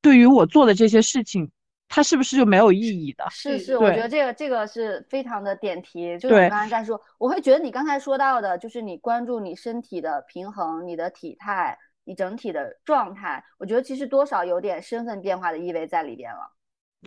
[0.00, 1.50] 对于我做的这些事情。
[1.90, 3.26] 它是不是就没有意义的？
[3.30, 6.16] 是是，我觉得这个这个是非常的点题。
[6.18, 16.50] 就是我刚才在说，我会觉得你刚才说到的，就是你关注你身体的平衡、你的体态、你整体的状态，我觉得其实多少有点身份变化的意味在里边了。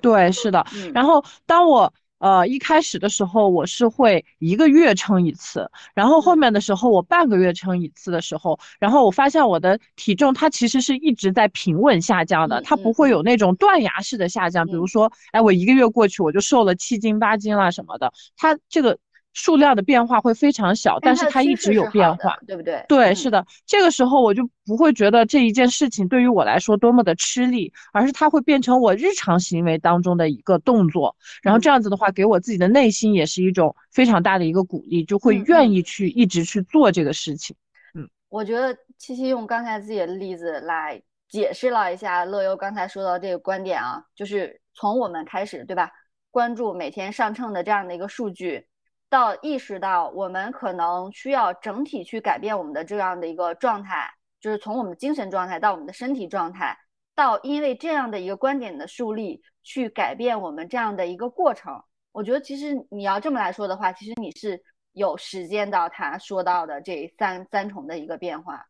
[0.02, 0.64] 对，是的。
[0.94, 1.92] 然后当我。
[2.24, 14.66] 呃，一开始的时候我是会一个月称一次，然后后面的时候我半个月称一次的时候，然后我发现我的体重它其实是一直在平稳下降的，它不会有那种断崖式的下降。
[14.66, 18.98] 比如说，哎，我一个月过去我就瘦了七斤八斤啦什么的，它这个。
[19.34, 22.86] 数量的变化会非常小，但是它一直有变化，对不对？
[22.88, 23.46] 对，是的。
[23.66, 31.16] 这个时候我就不会觉得这一件事情对于我来说多么的吃力，而是它会变成我日常行为当中的一个动作。
[31.42, 37.56] 然后这样子的话，给我自己的内心也是一种非常大的一个鼓励，就会愿意去一直去做这个事情。
[37.96, 45.90] 嗯，我觉得七七用刚才自己的例子来解释了一下乐优刚才说到这个观点啊，就是从我们开始，对吧？
[46.30, 48.68] 关注每天上秤的这样的一个数据。
[49.14, 54.12] 到意识到我们可能需要整体去改变我们的这样的一个状态，
[54.42, 56.76] 就是从我们的精神状态到我们的身体状态，
[57.14, 61.80] 到因为这样的一个观点的树立去改变我们这样的一个过程。
[62.12, 64.60] 我觉得其实你要这么来说的话，其实你是
[64.94, 68.66] 有实践到他说到的这三三重的一个变化。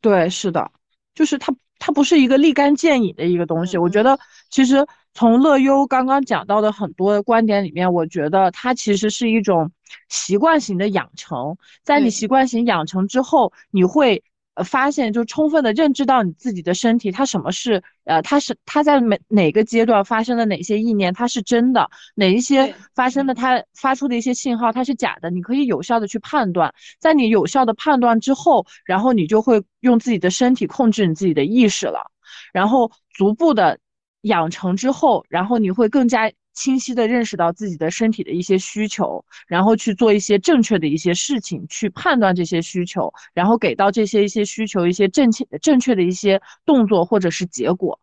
[0.00, 0.70] 对，是的，
[1.16, 3.76] 就是它，它不是一个立竿见影的一个东西。
[3.76, 4.18] 我觉嗯得，
[4.50, 9.70] 其实从乐优刚刚讲到的很多观点里面，我觉得它其实是一种
[10.08, 11.56] 习惯型的养成。
[11.82, 14.22] 在你习惯型养成之后，你会
[14.54, 26.72] 呃发现，就充分的认知到你自己的身体，它什么是呃，它是它在每哪个阶段发生的哪些意念，它是真的，哪一些发生的它发出的一些信号，它是假的，你可以有效的去判断。
[26.98, 32.10] 在你有效的判断之后，然后你就会用自己的身体控制你自己的意识了，
[32.52, 33.78] 然后逐步的
[34.22, 47.98] 养成之后，然后你会更加清晰的认识到自己的身体的一些需求，然后去做一些正确的一些事情，去判断这些需求，然后给到这些一些需求一些正确正确的一些动作或者是结果。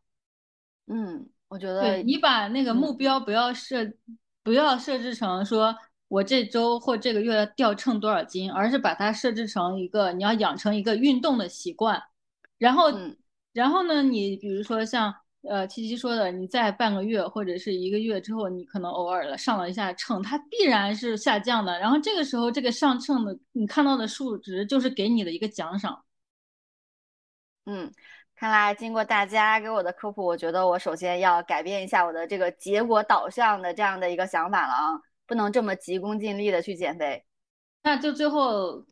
[0.88, 3.78] 嗯，我觉得对你把那个目嗯标不要设，
[4.44, 5.76] 不要设置成说
[6.08, 12.02] 我这周或这个月掉秤多少斤，而是把它设置成一个你要养成一个运动的习惯。
[12.58, 13.16] 然后，嗯
[13.54, 15.14] 然后呢，你比如说像
[15.44, 21.80] 呃七七说的，你在半个月或者是一个月之后，你可能偶尔的上了一下秤，它必然是下降的。
[21.80, 26.04] 然后这个时候，这个上秤的你看到的数值就是给你的一个奖赏。
[27.66, 27.92] 嗯，
[28.36, 37.24] 看来经过大家给我的科普，我觉得我首先要改变一下我的这个结果导向的这样的一个想法了啊，不能这么急功近利的去减肥。
[37.84, 38.84] 那就最后，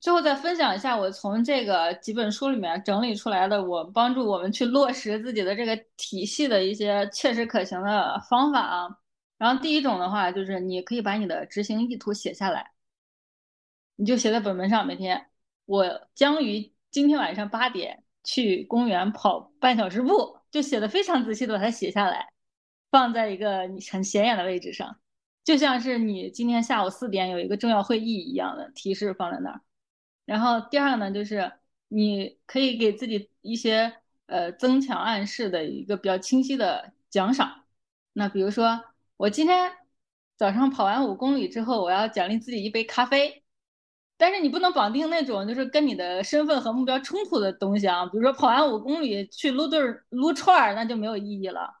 [0.00, 8.98] 最后再分享一下我从这个几本书里面整理出来的，我帮助我们去落实自己的这个体系的一些切实可行的方法啊。
[9.38, 12.72] 然后第一种的话，就是你可以把你的执行意图写下来，
[13.96, 15.26] 你就写在本本上，每天
[15.64, 22.32] 我将于今天晚上八点去公园跑半小时步，就写的非常仔细的把它写下来，
[22.90, 24.98] 放在一个你很显眼的位置上。
[25.44, 29.60] 就像是你今天下午四点有一个重要会议一样的提示放在那儿。
[30.28, 31.50] 然后第二呢，就是
[31.88, 33.94] 你可以给自己一些
[34.26, 37.64] 呃增强暗示的一个比较清晰的奖赏。
[38.12, 38.84] 那比如说，
[39.16, 39.72] 我今天
[40.36, 43.42] 早上跑完五公里之后，我要奖励自己一杯咖啡。
[44.18, 51.80] 但是你不能绑定那种就是跟你的身份和目标冲突的东西啊，比如说跑完五公里去撸对撸串儿，那就没有意义了。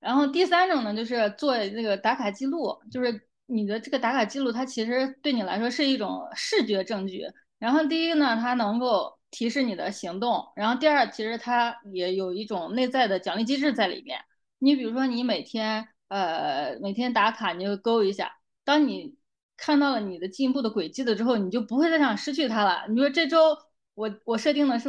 [0.00, 7.26] 然后第三种呢，就是做那个打卡记录，就是你的这个打卡记录，它其实对你来说是一种视觉证据。
[7.58, 14.20] 然后第一呢，它能够提示你的行动；然后第二，其实它也有一种内在的奖励机制在里面。
[14.58, 18.32] 你比如说，你每天呃每天打卡，你就勾一下，
[18.64, 19.16] 当你
[19.56, 22.84] 看到了你的进步的轨迹了之后，你就不会再想失去它了。
[22.88, 23.56] 你说这周
[23.94, 24.88] 我我设定的是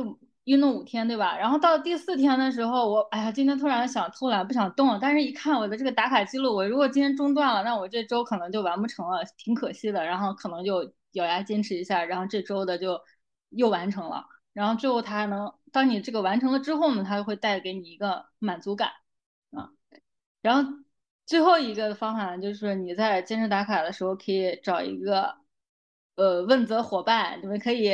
[0.50, 1.38] 运动五天，对吧？
[1.38, 4.98] 然后到第四天的时候，我哎呀，今天突然想偷懒，不想动了。
[5.00, 10.04] 但是一看我的这个打卡记录，我如果今天中断了，那我这周可能就完不成了，挺可惜的。
[10.04, 13.00] 然后可能就咬牙坚持一下，然后这周的就
[13.50, 14.26] 又完成了。
[14.54, 18.90] 然后最后它还能，当你这个完成了之后呢，它会带给你一个满足感
[19.52, 19.70] 啊。
[20.42, 20.72] 然后
[21.28, 25.38] 最后一个方法呢，就是你在坚持打卡的时候，可以找一个
[26.16, 27.92] 呃问责伙伴，你们可以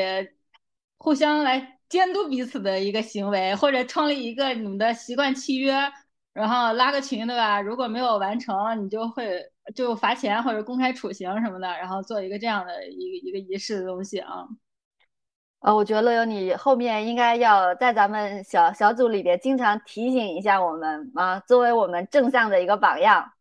[0.98, 5.74] 互相来监督彼此的一个行为，或者创立一个你们的习惯契约，
[6.34, 7.62] 然后拉个群，对吧？
[7.62, 9.42] 如果没有完成，你就会
[9.74, 14.46] 就罚钱或者公开处刑什么的，然后做一个这样的一个一个仪式的东西啊。
[15.60, 23.32] 呃，我觉得乐游你后面应该要在咱们小小组里边经常提醒一下我们啊，作为我们正向的一个榜样。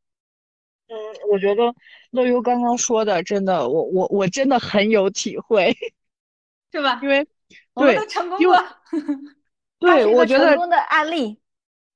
[0.89, 0.97] 嗯，
[1.31, 1.75] 我觉得
[2.11, 5.75] 乐优刚刚说的真的，我我我真的很有体会，
[6.73, 6.99] 是吧？
[7.03, 7.27] 因为
[7.75, 8.67] 我们对都成功因为过。
[9.79, 11.39] 对，我觉得成功的案例。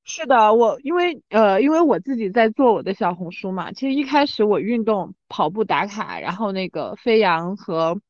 [0.04, 8.00] 是的，我因为呃，因为我自己在做我的小红书嘛，其实一开始我运动跑步打卡，然后那个飞扬和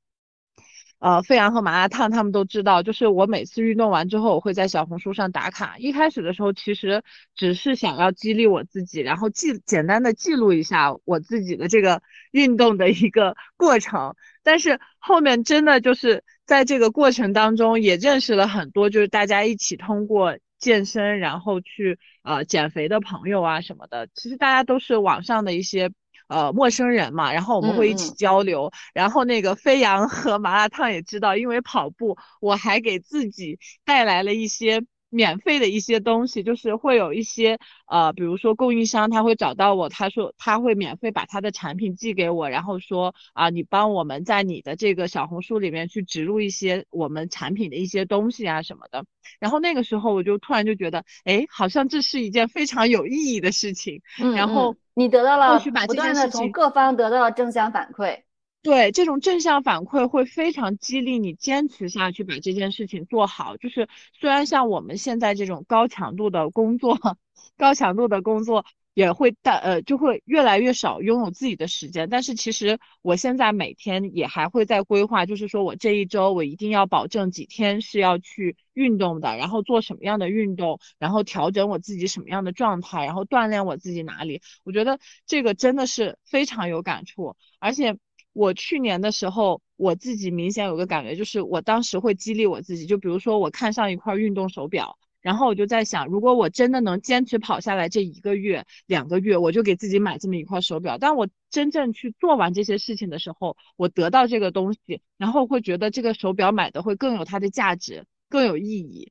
[1.01, 5.77] 呃飞扬和麻辣烫他们都知道，就是我每次运动完之后，我会在小红书上打卡。
[5.79, 7.03] 一开始的时候，其实
[7.35, 12.01] 只是想要激励我自己，然后记简单的记录一下我自己的这个
[12.31, 14.15] 运动的一个过程。
[14.45, 24.09] 但是后面真的就是在这个过程当中，也认识了很多，就是大家一起通过健身，然后去呃减肥的朋友啊什么的。
[24.15, 25.91] 其实大家都是网上的一些
[26.27, 28.73] 呃陌生人嘛，然后我们会一起交流。
[28.95, 49.05] 然后那个飞扬和麻辣烫也知道，因为跑步，我还给自己带来了一些免费的一些东西，就是会有一些呃，比如说供应商他会找到我，他说他会免费把他的产品寄给我，然后说啊，你帮我们在你的这个小红书里面去植入一些我们产品的一些东西啊什么的。
[49.41, 54.03] 然后那个时候我就突然就觉得，哎，好像这是一件非常有意义的事情。
[54.21, 58.23] 嗯，然后你得到了不断的从各方得到了正向反馈。
[58.63, 63.57] 对，这种正向反馈会非常激励你坚持下去，把这件事情做好。
[63.57, 66.99] 就是虽然像我们现在这种高强度的工作，
[67.57, 72.11] 高强度的工作也会带呃，就会越来越少拥有自己的时间。
[72.11, 84.43] 但是其实我现在每天也还会在规划，就是说我这一周我一定要保证几天是要去运动的，然后做什么样的运动，然后调整我自己什么样的状态，然后锻炼我自己哪里。
[84.65, 87.97] 我觉得这个真的是非常有感触，而且。
[88.39, 100.97] 我去年的时候，我自己明显有个感觉，就是我当时会激励我自己，就比如说我看上一块运动手表，然后我就在想，如果我真的能坚持跑下来这一个月、两个月，我就给自己买这么一块手表。
[100.99, 109.11] 但我真正去做完这些事情的时候，我得到这个东西，然后会觉得这个手表买的会更有它的价值，更有意义。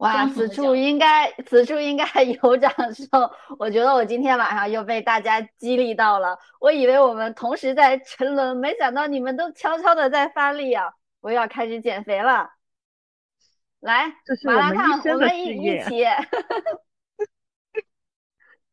[0.00, 3.06] 哇，此处应该此处应该有掌声。
[3.58, 6.38] 我觉得我今天晚上又被大家激励到了。
[6.58, 10.94] 我以为我们同时在沉沦，没想到你们都悄悄的在发力啊！
[11.20, 12.48] 我要开始减肥了。
[13.80, 14.06] 来，
[14.44, 16.02] 麻辣烫，我们一一起。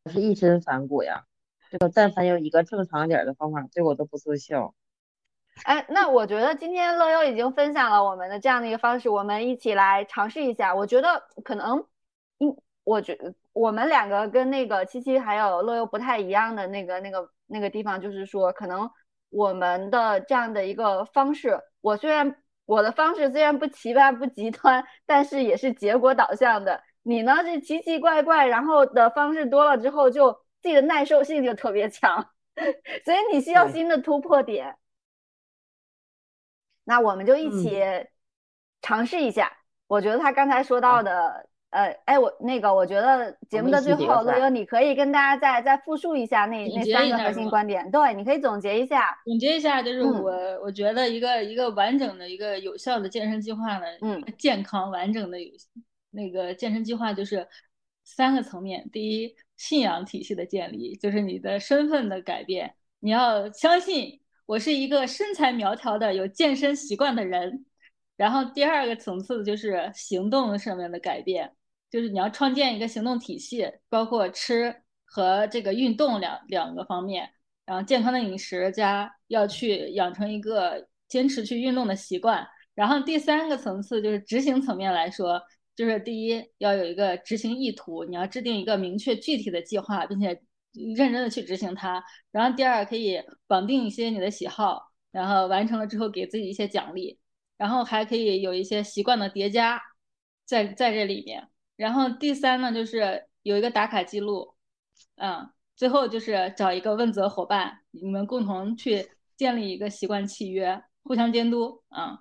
[0.04, 1.24] 我 是一身反骨呀，
[1.70, 4.74] 这个但凡有一个正常点的方法，对我都不奏效。
[5.64, 10.74] 哎，那我觉得今天乐优已经分享了我们的这样的一个方式，我们一起来尝试一下。
[10.74, 11.78] 我觉得可能，
[12.38, 13.18] 嗯，我觉
[13.52, 18.88] 我们两个跟那个七七还有乐优不太一样的那个那个那个地方，就是说，可能
[19.30, 26.82] 我们的这样的一个方式，我虽然我的方式虽然不奇葩不极端，但是也是结果导向的。
[27.02, 30.32] 你呢是奇奇怪怪，然后的方式多了之后，就
[30.62, 32.24] 自己的耐受性就特别强，
[33.04, 34.76] 所以你需要新的突破点。
[36.88, 37.82] 那我们就一起
[38.80, 39.52] 尝试一下。
[39.86, 47.90] 我觉得他刚才说到的，呃，哎，我那个，我觉得节目的最后，乐优，你可以跟大家再再复述一下那那三个核心观点。
[47.90, 49.18] 对，你可以总结一下。
[49.26, 50.32] 总结一下，就是我
[50.62, 55.52] 我觉得一个一个完整的一个有效的健身计划呢，嗯，健康完整的有
[56.10, 57.46] 那个健身计划就是
[58.02, 58.88] 三个层面。
[58.90, 64.22] 第一，信仰体系的建立，就是你的身份的改变，你要相信。
[64.48, 67.66] 我是一个身材苗条的有健身习惯的人，
[68.16, 71.52] 然后第二个层次就是行动上面的改变，
[71.90, 74.74] 就是你要创建一个行动体系，包括吃
[75.04, 77.28] 和这个运动两两个方面，
[77.66, 85.42] 然后健康的饮食加要去养成一个坚持去运动的习惯，然后第三个层次就是执行层面来说，
[85.76, 90.40] 就是第一要有一个执行意图，你要制定一个明确具体的计划，并且。
[90.72, 97.18] 认真的去执行它，然后第二可以绑定一些你的喜好，然后完成了之后给自己一些奖励，
[97.56, 99.80] 然后还可以有一些习惯的叠加
[100.44, 104.54] 在在这里面，然后第三呢就是有一个打卡记录，
[105.16, 112.18] 嗯，最后就是找一个问责伙伴，你们共同去建立一个习惯契约，互相监督，嗯，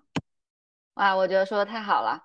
[0.96, 2.24] 哇，我觉得说的太好了，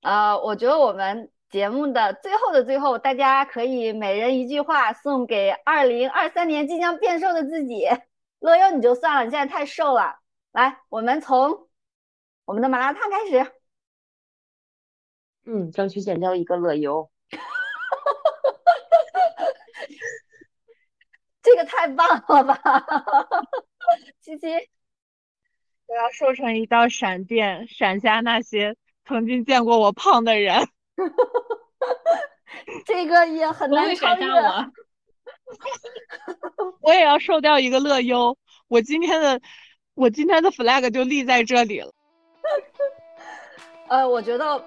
[0.00, 1.30] 呃，我觉得我们。
[1.50, 7.86] 节目的最后的最后，大家可以每人一句话送给二零二三年即将变瘦的自己。
[8.38, 10.18] 乐优你就算了，你现在太瘦了。
[10.52, 11.68] 来，我们从
[12.44, 13.52] 我们的麻辣烫开始。
[15.46, 17.10] 嗯，争取减掉一个乐优。
[21.42, 22.60] 这个太棒了吧！
[24.20, 24.48] 七七，
[25.86, 28.76] 我要瘦成一道闪电，闪瞎那些
[29.06, 30.68] 曾经见过我胖的人。
[32.84, 34.26] 这个也很难超越。
[36.82, 38.36] 我也要瘦掉一个乐优。
[38.68, 39.40] 我今天的
[39.94, 41.92] 我今天的 flag 就立在这里了。
[43.88, 44.62] 呃，我觉得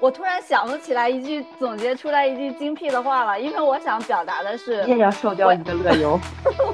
[0.00, 6.18] 我突然想不起来一句总结出来一句精辟的话了，因为我想表达的是，也要瘦掉一个乐优。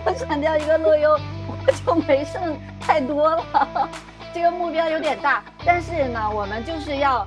[0.07, 3.89] 我想掉一个乐优，我就没剩太多了。
[4.33, 7.27] 这个目标有点大，但是呢，我们就是要。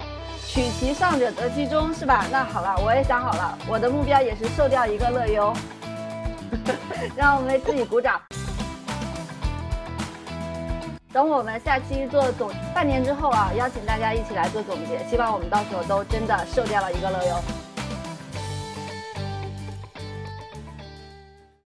[0.53, 2.27] 取其上者得其中，是吧？
[2.31, 5.51] 那好了，我也想好了，我的目标也是瘦掉一个乐优。
[7.17, 8.21] 让我们为自己鼓掌。
[11.11, 15.03] 等我们下期做总，半年之后啊，邀请大家一起来做总结。
[15.09, 17.35] 希望我们到时候都真的瘦掉了一个乐优。